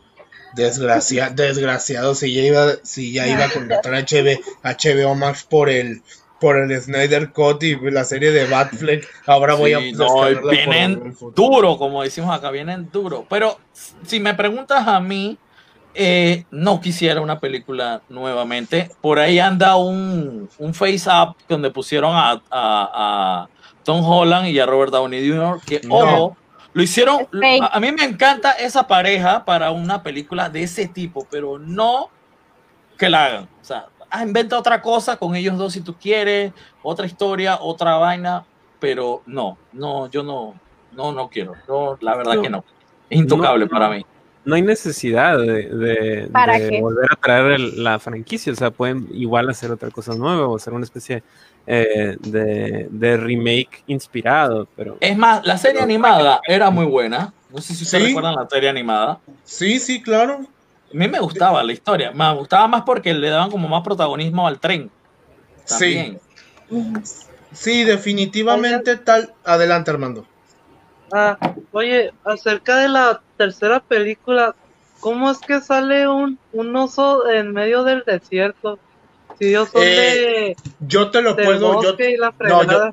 [0.55, 5.71] Desgracia- desgraciado, si ya iba, si ya iba a contratar a HB HBO Max por
[5.71, 6.03] el
[6.41, 9.09] por el Snyder Cut y la serie de Batfleck.
[9.27, 13.27] Ahora voy a no, vienen duro, como decimos acá, vienen duro.
[13.31, 13.59] Pero
[14.05, 15.39] si me preguntas a mí,
[15.95, 18.91] eh, no quisiera una película nuevamente.
[19.01, 23.49] Por ahí anda un, un face up donde pusieron a, a- a
[23.85, 25.61] Tom Holland y a Robert Downey Jr.
[25.67, 25.95] Que, No.
[25.97, 26.37] ojo,
[26.73, 27.27] lo hicieron.
[27.63, 32.11] A, a mí me encanta esa pareja para una película de ese tipo, pero no
[32.99, 33.49] que la hagan.
[33.61, 37.97] O sea, ah, inventa otra cosa con ellos dos si tú quieres, otra historia, otra
[37.97, 38.45] vaina,
[38.79, 40.55] pero no, no, yo no,
[40.93, 41.55] no, no quiero.
[41.67, 42.43] No, la verdad No.
[42.43, 42.65] que no.
[43.11, 44.05] Es intocable No, para mí.
[44.49, 46.81] No hay necesidad de, de- ¿Para de qué?
[46.81, 48.51] volver a traer el- la franquicia.
[48.53, 51.23] O sea, pueden igual hacer otra cosa nueva o hacer una especie
[51.67, 54.67] eh, de, de remake inspirado.
[54.75, 57.35] Pero Es más, la serie animada era muy buena.
[57.51, 58.09] No sé si ustedes Sí.
[58.09, 59.21] recuerdan la serie animada.
[59.45, 60.41] Sí, sí, claro.
[60.91, 62.11] A mí me gustaba la historia.
[62.13, 64.91] Me gustaba más porque le daban como más protagonismo al tren.
[65.67, 66.17] Sí.
[67.53, 69.35] Sí, definitivamente tal.
[69.45, 70.27] Adelante, Armando.
[71.13, 71.39] Ah,
[71.73, 74.55] oye, acerca de la tercera película,
[75.01, 78.79] ¿cómo es que sale un, un oso en medio del desierto?
[79.39, 81.83] Si ellos son Eh, Yo te lo de, puedo.
[81.83, 81.97] Yo,
[82.41, 82.91] no, yo,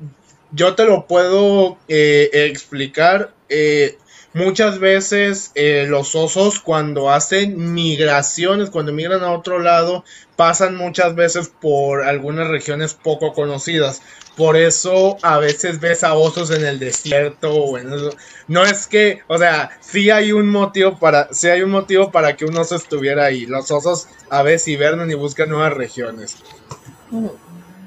[0.52, 3.32] yo te lo puedo eh, explicar.
[3.50, 3.98] Eh,
[4.34, 10.04] muchas veces eh, los osos cuando hacen migraciones, cuando migran a otro lado,
[10.36, 14.02] pasan muchas veces por algunas regiones poco conocidas.
[14.38, 17.80] Por eso a veces ves a osos en el desierto o.
[18.48, 22.36] No es que, o sea, sí hay un motivo para, sí hay un motivo para
[22.36, 23.46] que un oso estuviera ahí.
[23.46, 26.38] Los osos a veces hibernan y buscan nuevas regiones.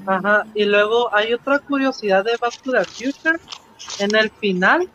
[0.06, 3.38] Ajá, y luego hay otra curiosidad de Back to the Future.
[3.98, 4.88] En el final,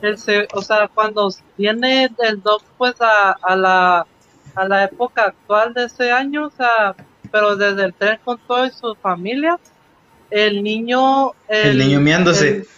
[0.00, 4.06] el se- o sea, cuando viene el Doc pues a, a la
[4.54, 6.96] a la época actual de ese año, o sea,
[7.30, 9.58] pero desde el tren con toda su familia,
[10.30, 11.32] el niño...
[11.48, 12.48] El niño miándose.
[12.48, 12.68] el-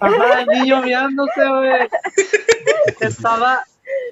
[0.00, 1.88] ajá, el niño miándose, güey.
[3.00, 3.60] Estaba,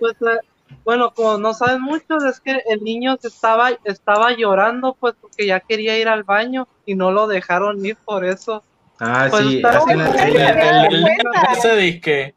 [0.01, 0.39] pues, eh,
[0.85, 5.47] bueno, como no saben mucho, es que el niño se estaba, estaba llorando, pues, porque
[5.47, 8.63] ya quería ir al baño y no lo dejaron ir por eso.
[8.99, 10.01] Ah, Pues sí, está hace bien.
[10.01, 10.33] una Sí, seña.
[10.33, 11.07] me he dado El,
[11.53, 12.35] ese disque.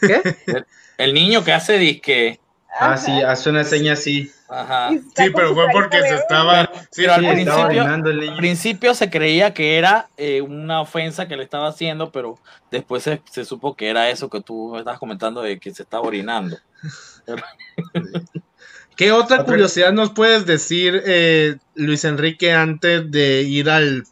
[0.00, 0.22] ¿Qué?
[0.46, 0.66] El,
[0.98, 2.40] el niño que hace disque.
[2.80, 4.30] Ah, sí, hace una seña así.
[4.48, 4.90] Ajá.
[4.90, 6.66] Sí, pero fue porque se estaba.
[6.90, 8.36] Sí, pero al Sí, principio- orinando el Al niño.
[8.36, 12.38] principio se creía que era eh, una ofensa que le estaba haciendo, pero
[12.70, 15.82] después se, se supo que era eso que tú me estabas comentando de que se
[15.82, 16.56] estaba orinando.
[18.96, 24.04] ¿Qué otra Otra- curiosidad nos puedes decir, eh, Luis Enrique, antes de ir al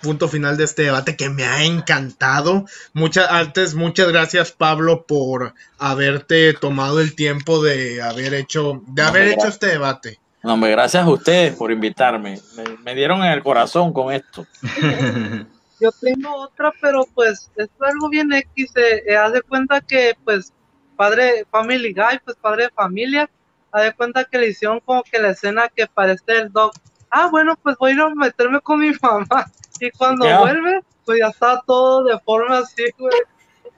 [0.00, 2.66] punto final de este debate que me ha encantado?
[2.92, 9.28] Muchas antes, muchas gracias, Pablo, por haberte tomado el tiempo de haber hecho, de haber
[9.28, 10.18] hecho este debate.
[10.42, 12.40] No, hombre, gracias a ustedes por invitarme.
[12.56, 14.46] Me, me dieron en el corazón con esto.
[15.80, 18.72] Yo tengo otra, pero pues es algo bien X.
[18.76, 20.52] Eh, eh, haz de cuenta que, pues,
[20.96, 23.30] padre, Family Guy, pues padre de familia,
[23.70, 26.72] haz de cuenta que le hicieron como que la escena que parece el dog.
[27.10, 29.46] Ah, bueno, pues voy a ir a meterme con mi mamá.
[29.80, 30.40] Y cuando Ya.
[30.40, 33.20] vuelve, pues ya está todo de forma así, güey.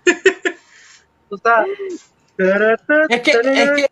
[1.31, 1.65] o sea.
[3.09, 3.91] Es que, es que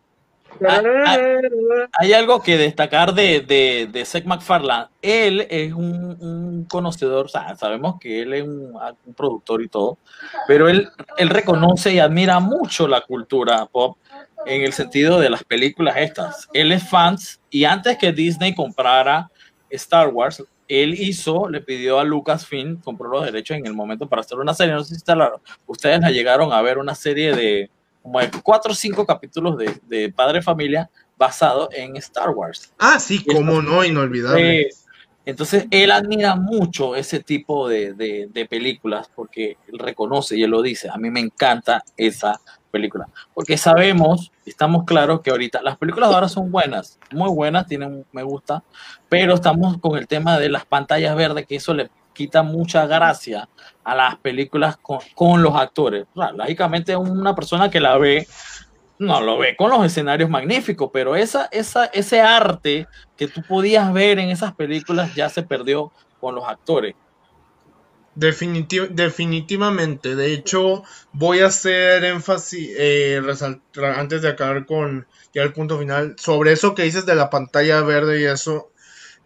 [1.93, 4.89] hay algo que destacar de, de, de Seth MacFarlane.
[5.03, 8.73] Él es un, un conocedor, o sea, sabemos que él es un,
[9.05, 9.99] un productor y todo,
[10.47, 10.89] pero él,
[11.19, 13.99] él reconoce y admira mucho la cultura pop
[14.47, 16.49] en el sentido de las películas estas.
[16.53, 19.31] Él es fans y antes que Disney comprara
[19.71, 24.21] Star Wars, él hizo, le pidió a Lucasfilm, compró los derechos en el momento para
[24.21, 24.75] hacer una serie.
[24.75, 25.33] No sé si está la-
[25.67, 27.71] ustedes la llegaron a ver, una serie de
[28.03, 32.73] como de cuatro o cinco capítulos de, de Padre Familia basado en Star Wars.
[32.79, 34.61] Ah, sí, cómo no, inolvidable.
[34.63, 34.69] Eh,
[35.27, 40.51] entonces, él admira mucho ese tipo de, de- de películas porque él reconoce y él
[40.51, 40.89] lo dice.
[40.89, 43.09] A mí me encanta esa película.
[43.35, 48.05] Porque sabemos, estamos claros que ahorita las películas de ahora son buenas, muy buenas, tienen,
[48.13, 48.63] me gusta,
[49.09, 53.49] pero estamos con el tema de las pantallas verdes, que eso le quita mucha gracia
[53.85, 56.07] a las películas con, con los actores.
[56.35, 58.27] Lógicamente, una persona que la ve
[58.99, 63.93] no lo ve con los escenarios magníficos, pero esa, esa, ese arte que tú podías
[63.93, 66.95] ver en esas películas ya se perdió con los actores.
[68.19, 70.17] Definitiv- definitivamente.
[70.17, 75.79] De hecho, voy a hacer énfasis, eh, resaltar, antes de acabar con ya el punto
[75.79, 78.73] final, sobre eso que dices de la pantalla verde y eso.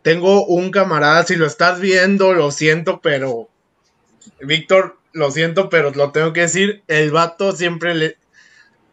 [0.02, 3.48] Tengo un camarada, si lo estás viendo, lo siento, pero
[4.40, 6.82] Víctor, lo siento, pero lo tengo que decir.
[6.86, 8.18] El vato siempre le.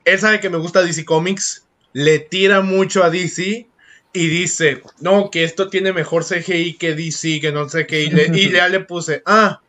[0.06, 3.68] Él sabe que me gusta DC Comics, le tira mucho a DC
[4.14, 8.10] y dice, no, que esto tiene mejor CGI que DC, que no sé qué, y,
[8.10, 9.62] le, y ya le puse, ah,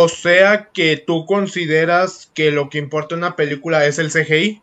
[0.00, 4.62] o sea que tú consideras que lo que importa en una película es el CGI.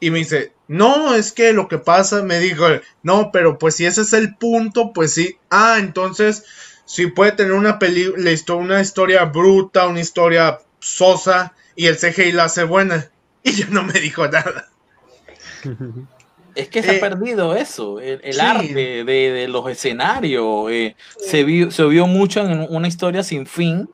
[0.00, 2.66] Y me dice, no, es que lo que pasa, me dijo,
[3.02, 5.38] no, pero pues si ese es el punto, pues sí.
[5.50, 6.44] Ah, entonces,
[6.84, 12.44] si puede tener una película, una historia bruta, una historia sosa, y el CGI la
[12.44, 13.08] hace buena.
[13.44, 14.70] Y ya no me dijo nada.
[16.54, 18.40] Es que se Eh, ha perdido eso, el, el sí.
[18.40, 20.70] arte de, de los escenarios.
[20.70, 23.88] eh, se, vio, se vio mucho en una historia sin fin,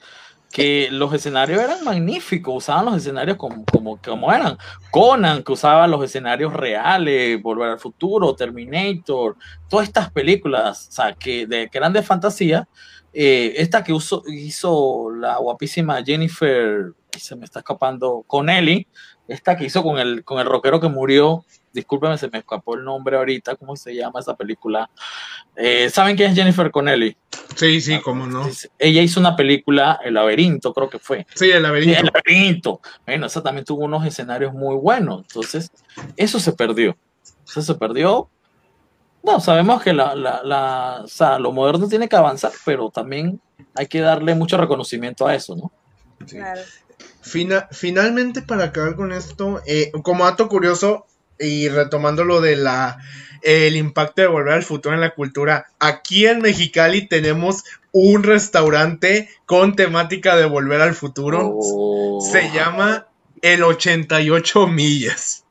[0.50, 3.98] que los escenarios eran magníficos, usaban los escenarios como, como,
[4.32, 4.56] eran.
[4.90, 9.36] Conan, que usaba los escenarios reales, Volver al Futuro, Terminator,
[9.68, 10.88] todas estas películas
[11.18, 12.68] que, de, que eran de fantasía.
[13.12, 18.86] eh, esta que uso- hizo la guapísima Jennifer, se me está escapando, Connelly,
[19.26, 22.84] esta que hizo con el, con el rockero que murió, discúlpeme, se me escapó el
[22.84, 24.88] nombre ahorita, ¿cómo se llama esa película?
[25.56, 27.16] Eh, ¿Saben quién es Jennifer Connelly?
[27.56, 28.48] Sí, sí, cómo no.
[28.78, 31.26] Ella hizo una película, El laberinto, creo que fue.
[31.34, 31.98] Sí, el Sí, laberinto.
[32.00, 32.80] El laberinto.
[33.06, 35.22] Bueno, esa también tuvo unos escenarios muy buenos.
[35.22, 35.70] Entonces,
[36.16, 36.96] eso se perdió.
[37.46, 38.28] Eso se perdió.
[39.22, 43.40] No, sabemos que la, la, la- o sea, lo moderno tiene que avanzar, pero también
[43.74, 45.72] hay que darle mucho reconocimiento a eso, ¿no?
[46.26, 46.60] Claro.
[47.20, 51.06] Fina- finalmente, para acabar con esto, eh, como dato curioso,
[51.38, 52.98] y retomando lo de la
[53.42, 59.30] el impacto de volver al futuro en la cultura, aquí en Mexicali tenemos un restaurante
[59.46, 61.52] con temática de volver al futuro.
[61.54, 62.20] Oh.
[62.20, 63.06] Se llama
[63.40, 65.44] El 88 millas.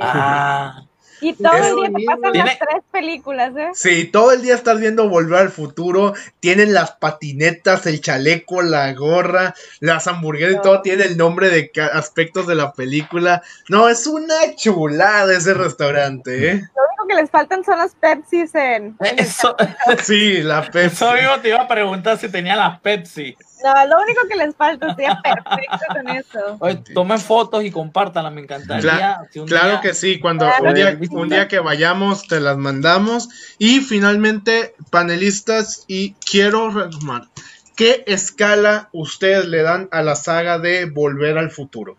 [0.00, 0.87] Ah,
[1.20, 3.68] y todo el día te pasan Tiene- las tres películas, ¿eh?
[3.74, 6.14] Sí, todo el día estás viendo Volver al Futuro.
[6.40, 11.70] Tienen las patinetas, el chaleco, la gorra, las hamburguesas y todo tiene el nombre de
[11.92, 13.42] aspectos de la película.
[13.68, 16.54] No, es una chulada ese restaurante, ¿eh?
[16.54, 18.96] Lo único que les faltan son las Pepsis en...
[19.16, 19.56] eso,
[20.02, 21.04] Sí, la Pepsi.
[21.04, 23.36] eso mismo te iba a preguntar si tenía las Pepsi.
[23.64, 26.56] No, lo único que les falta sería perfecto con eso.
[26.60, 28.82] Oye, tomen fotos y compártanlas, me encantaría.
[29.18, 32.26] Cla- si un Claro día- que sí, cuando Claro un día, un día que vayamos
[32.28, 33.28] te las mandamos.
[33.58, 37.28] Y finalmente, panelistas, y quiero retomar,
[37.74, 41.96] ¿qué escala ustedes le dan a la saga de Volver al Futuro?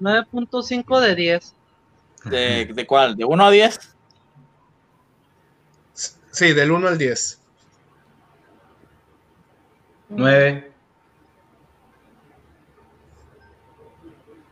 [0.00, 1.54] 9.5 de 10.
[2.24, 3.16] ¿De, ¿De cuál?
[3.16, 3.78] ¿De 1 a 10?
[6.30, 7.38] Sí, del 1 al 10.
[10.08, 10.70] Nueve.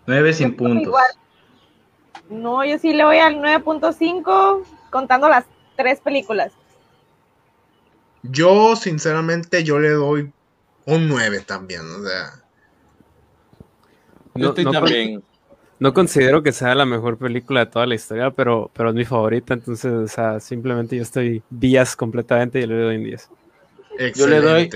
[0.07, 0.83] Nueve sin puntos.
[0.83, 1.07] Igual.
[2.31, 5.45] No, yo sí le voy al 9.5 contando las
[5.77, 6.53] tres películas.
[8.23, 10.33] Yo, sinceramente, yo le doy
[10.87, 12.31] un 9 también, o sea.
[14.35, 15.23] Yo No- estoy no con- también.
[15.79, 19.05] No considero que sea la mejor película de toda la historia, pero, pero es mi
[19.05, 23.29] favorita, entonces, o sea, simplemente yo estoy días completamente y le doy un 10.
[24.15, 24.71] Yo le doy-.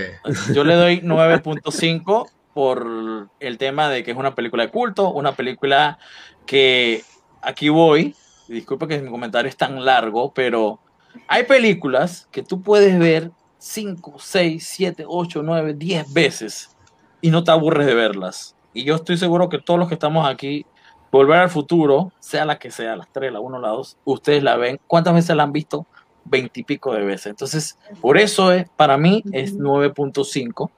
[0.54, 5.32] Yo le doy 9.5 por el tema de que es una película de culto, una
[5.32, 5.98] película
[6.46, 7.02] que
[7.42, 8.14] aquí voy.
[8.48, 10.80] y Disculpe que mi comentario es tan largo, pero
[11.28, 16.76] hay películas que tú puedes ver 5, 6, 7, 8, 9, 10 veces
[17.20, 18.56] y no te aburres de verlas.
[18.72, 20.64] Y yo estoy seguro que todos los que estamos aquí,
[21.10, 24.56] Volver al Futuro, sea la que sea, las 3, la 1, la 2, ustedes la
[24.56, 24.80] ven.
[24.86, 25.86] ¿Cuántas veces la han visto?
[26.28, 27.26] Veintipico de veces.
[27.26, 30.70] Entonces, por eso es, para mí es 9.5.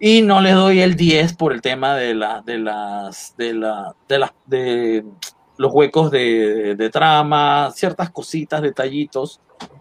[0.00, 3.94] Y no le doy el 10 por el tema de la, de las, de la,
[4.08, 5.04] de las, de
[5.56, 9.40] los huecos de, de trama, ciertas cositas, detallitos,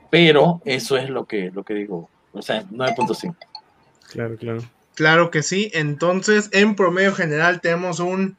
[0.09, 2.09] pero eso es lo que, lo que digo.
[2.33, 3.35] O sea, 9.5.
[4.09, 4.61] Claro, claro.
[4.95, 5.69] Claro que sí.
[5.75, 8.35] Entonces, en promedio general tenemos un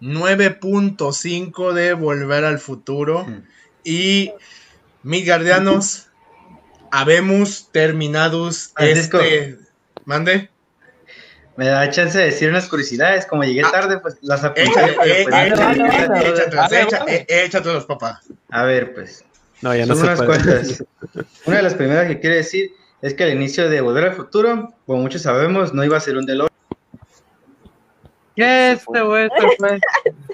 [0.00, 3.24] 9.5 de Volver al Futuro.
[3.24, 3.42] Mm.
[3.84, 4.32] Y
[5.06, 6.08] mis guardianos,
[6.90, 9.18] habemos terminados Francisco.
[9.20, 9.58] este.
[10.04, 10.50] Mande.
[11.56, 13.24] Me da chance de decir unas curiosidades.
[13.24, 13.70] Como llegué Ah.
[13.72, 14.72] tarde, pues las apunté.
[17.28, 18.20] Échatelos, papá.
[18.50, 19.24] A ver, pues.
[19.62, 20.42] No, ya no Son se unas puede.
[20.42, 20.84] cuantas.
[21.46, 24.74] Una de las primeras que quiere decir es que al inicio de Volver al Futuro,
[24.86, 26.50] como muchos sabemos, no iba a ser un DeLorean.
[28.36, 29.28] Este güey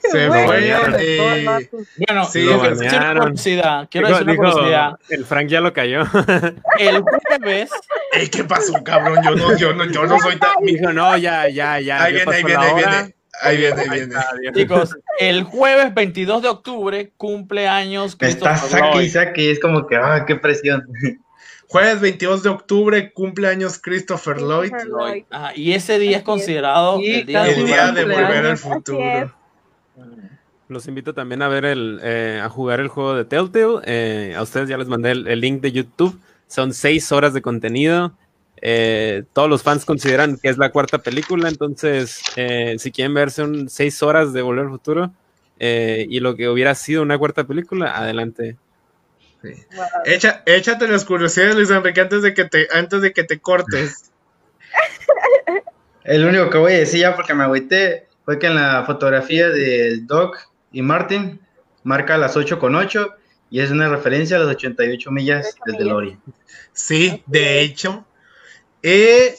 [0.03, 0.21] se fue.
[0.21, 0.67] Se Bueno, fue.
[0.67, 1.69] ya, eh,
[2.09, 3.89] Bueno, Sí, lo quiero decir una curiosidad.
[3.91, 4.91] Quiero Dijo- decir una curiosidad.
[5.11, 6.03] el Frank ya lo cayó.
[6.79, 7.71] El jueves,
[8.13, 9.19] ey, ¿Qué pasó, cabrón?
[9.25, 10.51] Yo no, yo no, yo no soy tan.
[10.63, 12.03] Dijo, no, ya, ya, ya.
[12.05, 13.15] Ahí viene, ahí viene, ahí viene.
[13.41, 14.07] Ahí viene, ahí
[14.41, 14.53] viene.
[14.55, 19.11] chicos, el jueves 22 de octubre cumple años está y Lloyd.
[19.11, 19.51] saque.
[19.51, 20.87] Es como que, ah, qué presión.
[21.69, 24.71] Jueves 22 de octubre, cumpleaños Christopher Lloyd.
[24.71, 25.13] Christopher Lloyd.
[25.15, 25.25] Lloyd.
[25.31, 26.25] Ajá, y ese día es Así es.
[26.25, 28.61] considerado Sí, el día El de día de volver al Así es.
[28.61, 29.35] futuro.
[30.69, 33.81] Los invito también a ver el, eh, a jugar el juego de Telltale.
[33.85, 36.19] Eh, a ustedes ya les mandé el, el link de YouTube.
[36.47, 38.15] Son seis horas de contenido.
[38.65, 43.43] Eh, todos los fans consideran que es la cuarta película, entonces eh, si quieren verse
[43.43, 45.13] un seis horas de Volver al Futuro
[45.59, 48.57] eh, y lo que hubiera sido una cuarta película, adelante.
[50.05, 54.13] Echa, échate las curiosidades, Luis Enrique, antes de que te, antes de que te cortes.
[56.05, 59.49] El único que voy a decir ya porque me agüité fue que en la fotografía
[59.49, 60.39] del Doc
[60.73, 61.41] y Martin
[61.83, 63.15] marca las 8 con 8
[63.51, 66.21] y es una referencia a las 88 millas del DeLorean.
[66.73, 68.07] Sí, de hecho.
[68.83, 69.37] Eh,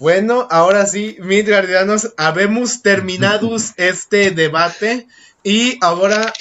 [0.00, 5.06] bueno, ahora sí, mis guardianos, habemos terminado este debate
[5.42, 6.32] y ahora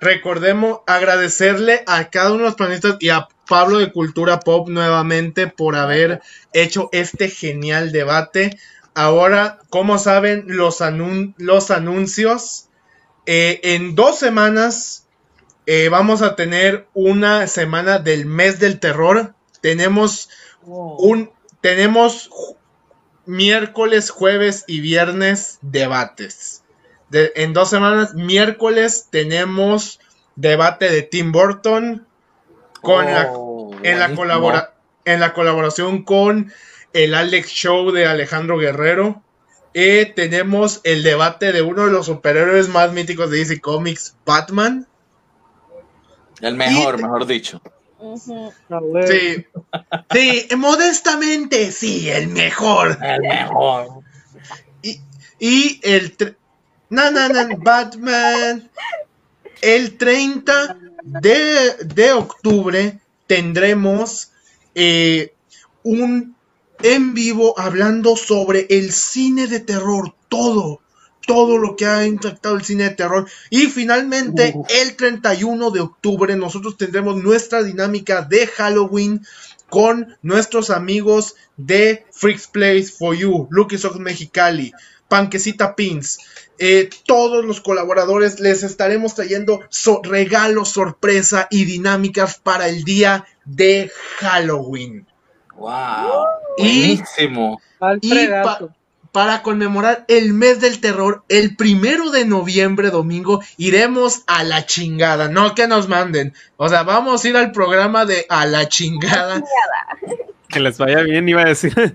[0.00, 5.46] recordemos agradecerle a cada uno de los panelistas y a Pablo de Cultura Pop nuevamente
[5.46, 6.20] por haber
[6.52, 8.58] hecho este genial debate.
[8.96, 12.70] Ahora, como saben, los, anun los anuncios.
[13.26, 15.06] Eh, en dos semanas
[15.66, 19.34] eh, vamos a tener una semana del mes del terror.
[19.60, 20.30] Tenemos
[20.64, 21.30] un
[21.60, 22.30] tenemos
[23.26, 26.62] miércoles, jueves y viernes debates.
[27.10, 30.00] De, en dos semanas, miércoles tenemos
[30.36, 32.06] debate de Tim Burton
[32.80, 34.72] con Oh, la, en, la colabora,
[35.04, 36.50] en la colaboración con
[36.96, 39.22] el Alex Show de Alejandro Guerrero.
[39.74, 44.86] Eh, tenemos el debate de uno de los superhéroes más míticos de DC Comics, Batman.
[46.40, 47.60] El mejor, Y- mejor dicho.
[49.06, 49.46] Sí,
[50.12, 52.98] sí, modestamente, sí, el mejor.
[53.02, 53.88] El mejor.
[54.82, 55.00] Y,
[55.38, 56.16] y el...
[56.88, 58.70] No, no, no, Batman.
[59.60, 64.30] El 30 de, de octubre tendremos
[64.74, 65.34] eh,
[65.82, 66.35] un
[66.82, 70.80] en vivo hablando sobre el cine de terror, todo,
[71.26, 73.28] todo lo que ha impactado el cine de terror.
[73.50, 79.24] Y finalmente, el 31 de octubre, nosotros tendremos nuestra dinámica de Halloween
[79.68, 84.72] con nuestros amigos de Freaks Place for You, Lucky Socks Mexicali,
[85.08, 86.18] Panquecita Pins.
[86.58, 93.26] Eh, todos los colaboradores les estaremos trayendo so- regalos, sorpresa y dinámicas para el día
[93.44, 95.06] de Halloween.
[95.56, 96.24] Wow.
[96.58, 97.60] Y- Buenísimo.
[98.00, 98.58] Y pa-
[99.12, 105.28] para conmemorar el mes del terror, el primero de noviembre, domingo, iremos a la chingada.
[105.28, 106.34] No que nos manden.
[106.58, 109.42] O sea, vamos a ir al programa de a la chingada.
[110.48, 111.74] Que les vaya bien, iba a decir.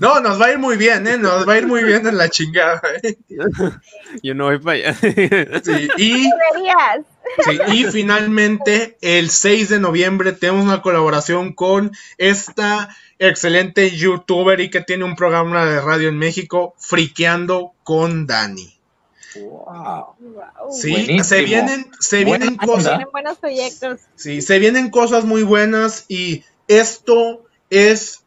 [0.00, 1.18] No, nos va a ir muy bien, ¿eh?
[1.18, 2.80] Nos va a ir muy bien en la chingada.
[3.02, 3.16] ¿eh?
[4.22, 4.94] Yo no voy para allá.
[4.94, 6.30] Sí, y,
[7.44, 12.88] sí, y finalmente, el 6 de noviembre, tenemos una colaboración con esta
[13.18, 18.75] excelente youtuber y que tiene un programa de radio en México, Friqueando con Dani.
[19.42, 20.14] Wow.
[20.18, 20.72] Wow.
[20.72, 21.24] Sí, Buenísimo.
[21.24, 22.84] se vienen, se Buena vienen cosas.
[22.84, 24.00] Tienen buenos proyectos.
[24.14, 28.22] Sí, se vienen cosas muy buenas y esto es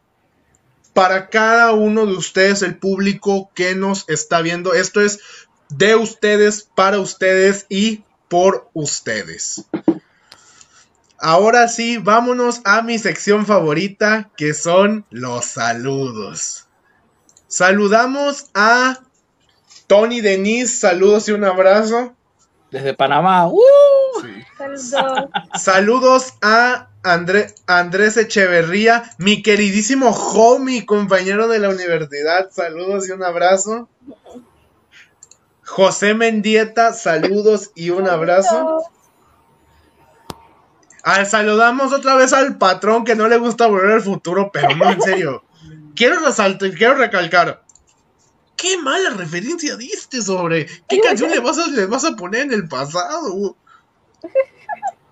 [0.92, 4.74] para cada uno de ustedes, el público que nos está viendo.
[4.74, 5.20] Esto es
[5.68, 9.64] de ustedes, para ustedes y por ustedes.
[11.18, 16.66] Ahora sí, vámonos a mi sección favorita, que son los saludos.
[17.46, 19.00] Saludamos a
[19.90, 22.14] Tony Denise, saludos y un abrazo.
[22.70, 23.48] Desde Panamá.
[23.48, 23.60] ¡uh!
[24.76, 25.28] Saludos.
[25.60, 32.50] Saludos a André- Andrés Echeverría, mi queridísimo homie, compañero de la universidad.
[32.52, 33.88] Saludos y un abrazo.
[35.66, 38.84] José Mendieta, saludos y un abrazo.
[41.02, 44.88] Ah, saludamos otra vez al patrón que no le gusta volver al futuro, pero no,
[44.88, 45.42] en serio.
[45.96, 47.64] Quiero resaltar, quiero recalcar.
[48.60, 52.52] Qué mala referencia diste sobre qué canción le vas a, le vas a poner en
[52.52, 53.56] el pasado.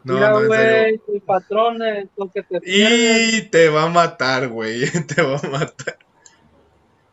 [0.04, 1.02] No, Mira, no, en serio.
[1.06, 3.34] güey, patrones, lo que te pierdes.
[3.34, 4.88] Y te va a matar, güey.
[5.06, 5.98] Te va a matar.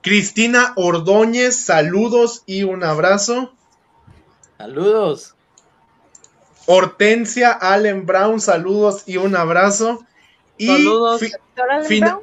[0.02, 3.54] Cristina Ordóñez, saludos y un abrazo.
[4.58, 5.36] Saludos.
[6.68, 10.06] Hortensia Allen Brown, saludos y un abrazo.
[10.58, 11.20] Y Saludos.
[11.22, 11.32] fi-
[12.00, 12.22] Brown.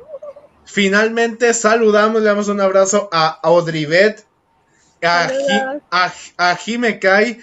[0.72, 4.24] Finalmente saludamos, le damos un abrazo a Audribet,
[5.04, 5.28] a,
[5.90, 7.40] a, a Jime Kai.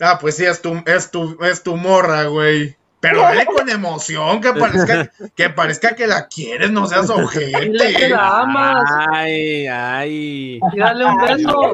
[0.00, 2.76] Ah, pues sí, es tu, es tu, es tu morra, güey.
[3.00, 7.22] Pero dale con emoción, que parezca, que parezca que la quieres, no seas Dile que
[7.24, 8.08] ojete.
[8.10, 8.84] la amas.
[9.12, 10.60] Ay, ay.
[10.72, 11.72] Y dale un beso.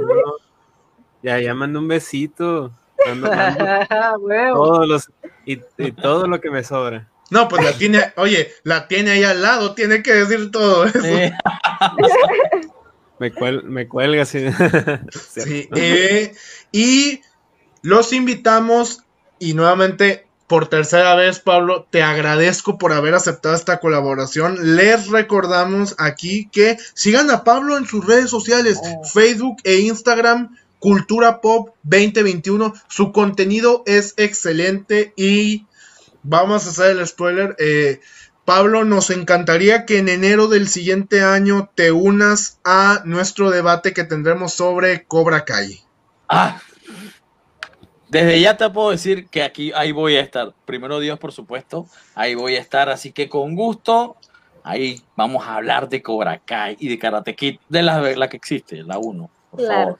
[1.23, 2.71] Ya, ya mando un besito.
[3.07, 3.65] Mando- mando
[4.21, 4.55] Huevo.
[4.65, 5.11] todos los,
[5.47, 7.09] y, y todo lo que me sobra.
[7.31, 11.05] No, pues la tiene, oye, la tiene ahí al lado, tiene que decir todo eso.
[11.05, 11.33] Eh,
[13.19, 14.45] Me Me, cuel, me cuelga, sí.
[15.35, 16.35] Sí, eh,
[16.73, 17.21] y
[17.83, 19.03] los invitamos
[19.39, 24.77] y nuevamente por tercera vez, Pablo, te agradezco por haber aceptado esta colaboración.
[24.77, 28.79] Les recordamos aquí que sigan a Pablo en sus redes sociales,
[29.13, 32.75] Facebook e Instagram, Cultura Pop 2021.
[32.89, 35.67] Su contenido es excelente y
[36.25, 37.55] vamos a hacer el spoiler.
[37.59, 38.01] eh,
[38.45, 44.05] Pablo, nos encantaría que en enero del siguiente año te unas a nuestro debate que
[44.05, 45.81] tendremos sobre Cobra Kai.
[46.29, 46.61] Ah,
[48.09, 50.53] desde ya te puedo decir que aquí ahí voy a estar.
[50.67, 52.89] Primero Dios, por supuesto, ahí voy a estar.
[52.91, 54.17] Así que con gusto,
[54.63, 58.37] ahí vamos a hablar de Cobra Kai y de Karate Kid, de la, la que
[58.37, 59.31] existe, la 1.
[59.51, 59.75] Por Claro.
[59.75, 59.99] favor.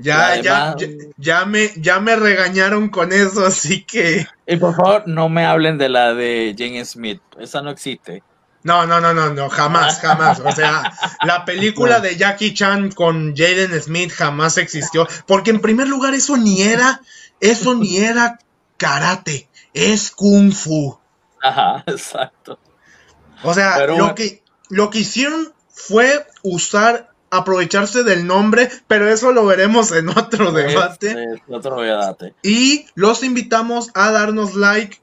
[0.00, 0.86] Ya, ya, ya,
[1.16, 4.26] ya me, ya me regañaron con eso, así que.
[4.46, 7.20] Y por favor, no me hablen de la de Jane Smith.
[7.38, 8.22] Esa no existe.
[8.62, 10.40] No, no, no, no, no, jamás, jamás.
[10.40, 10.92] O sea,
[11.22, 15.06] la película de Jackie Chan con Jaden Smith jamás existió.
[15.26, 17.00] Porque en primer lugar, eso ni era,
[17.40, 18.38] eso ni era
[18.76, 20.98] karate, es kung fu.
[21.42, 22.58] Ajá, exacto.
[23.42, 29.32] O sea, Pero lo que, lo que hicieron fue usar, aprovecharse del nombre, pero eso
[29.32, 31.10] lo veremos en otro debate.
[31.10, 32.34] Es- es otro debate.
[32.42, 34.98] Y los invitamos a darnos like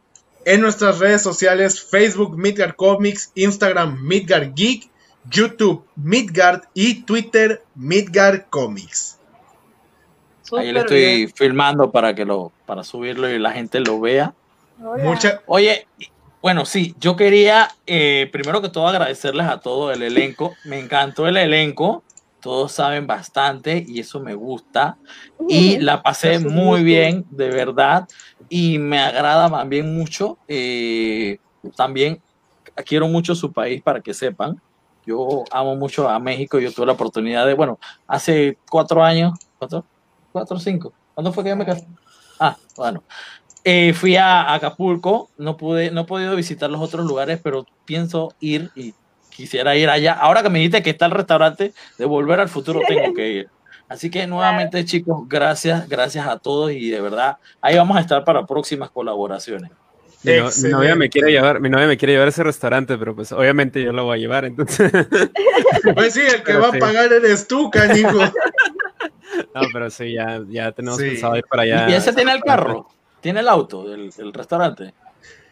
[0.46, 4.90] en nuestras redes sociales, Facebook Midgard Comics, Instagram Midgard Geek,
[5.30, 9.18] YouTube Midgard y Twitter Midgard Comics.
[10.56, 11.34] Ahí le Súper estoy bien.
[11.36, 14.34] filmando para que lo, para subirlo y la gente lo vea.
[14.84, 15.04] Hola.
[15.04, 15.88] Mucha, Oye,
[16.44, 20.56] bueno, sí, yo quería eh, primero que todo agradecerles a todo el elenco.
[20.66, 22.04] Me encantó el elenco.
[22.46, 25.00] Todos saben bastante y eso me gusta.
[25.50, 28.08] Y la pasé muy bien, de verdad.
[28.50, 30.38] Y me agrada también mucho.
[30.48, 31.40] eh,
[31.76, 32.22] también
[32.86, 34.62] quiero mucho su país para que sepan.
[35.08, 36.60] Yo amo mucho a México.
[36.60, 39.84] Yo tuve la oportunidad de, bueno, hace cuatro años, cuatro,
[40.32, 40.94] cuatro cinco.
[41.16, 41.88] ¿Cuándo fue que yo me casé?
[42.40, 43.02] Ah, bueno.
[43.64, 48.36] Eh, fui a Acapulco, no pude, no he podido visitar los otros lugares, pero pienso
[48.40, 48.94] ir y
[49.36, 50.14] quisiera ir allá.
[50.14, 53.50] Ahora que me dijiste que está el restaurante de Volver al Futuro, tengo que ir.
[53.88, 58.24] Así que nuevamente, chicos, gracias, gracias a todos y de verdad, ahí vamos a estar
[58.24, 59.70] para próximas colaboraciones.
[60.24, 62.98] Mi, no- mi novia me quiere llevar, mi novia me quiere llevar a ese restaurante,
[62.98, 64.92] pero pues obviamente yo lo voy a llevar, entonces.
[65.94, 66.78] pues sí, el que Pero va sí.
[66.78, 68.18] a pagar eres tú, canijo.
[69.54, 71.10] No, pero sí, ya, ya tenemos Sí.
[71.10, 71.90] pensado ir para allá.
[71.90, 72.88] ¿Y ese tiene el carro?
[73.22, 74.94] ¿Tiene el auto del, del restaurante?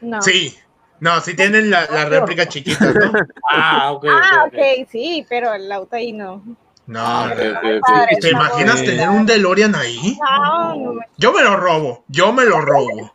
[0.02, 0.22] No.
[0.22, 0.56] Sí.
[1.04, 3.12] No, sí tienen la, la réplica chiquita, ¿no?
[3.52, 4.06] Ah, ok.
[4.10, 6.42] Ah, ok, sí, pero el auto ahí no.
[6.88, 7.34] No, Ah.
[7.82, 10.18] Padre, ¿Te imaginas tener un DeLorean ahí?
[10.22, 13.14] No, no, Yo me lo robo, yo me lo robo.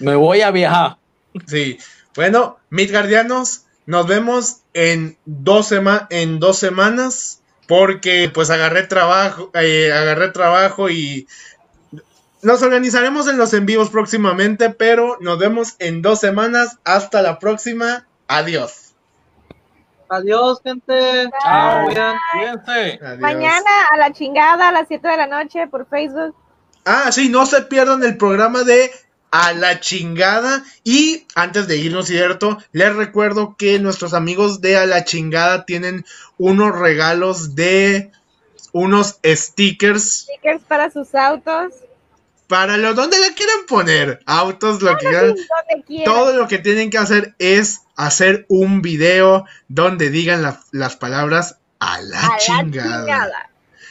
[0.00, 0.96] Me voy a viajar.
[1.46, 1.78] Sí.
[2.16, 9.92] Bueno, Midgardianos, nos vemos en dos, sema- en dos semanas porque pues agarré trabajo, eh,
[9.92, 11.28] agarré trabajo y
[12.42, 16.78] nos organizaremos en los en vivos próximamente, pero nos vemos en dos semanas.
[16.84, 18.06] Hasta la próxima.
[18.28, 18.94] Adiós.
[20.08, 21.30] Adiós, gente.
[21.42, 21.88] Chao.
[23.20, 26.34] Mañana a la chingada a las 7 de la noche por Facebook.
[26.84, 28.90] Ah, sí, no se pierdan el programa de
[29.30, 30.64] A la chingada.
[30.82, 36.04] Y antes de irnos, cierto, les recuerdo que nuestros amigos de A la chingada tienen
[36.38, 38.10] unos regalos de
[38.72, 41.74] unos stickers Stickers para sus autos.
[42.50, 44.20] Para los donde le quieren poner.
[44.26, 45.34] Autos, lo que quieran.
[46.04, 51.58] Todo lo que tienen que hacer es hacer un video donde digan la- las palabras
[51.78, 53.50] a la, a la chingada.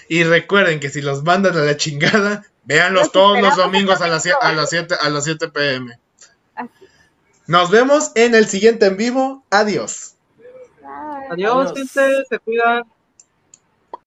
[0.10, 4.08] Y recuerden que si los mandan a la chingada, véanlos Los todos los domingos a
[4.08, 5.98] las, a las 7 a las 7 pm.
[6.56, 6.70] Así.
[7.48, 9.46] Nos vemos en el siguiente en vivo.
[9.50, 10.16] Adiós.
[11.32, 11.74] Adiós, Adiós.
[11.76, 12.26] gente.
[12.30, 12.84] Se cuidan.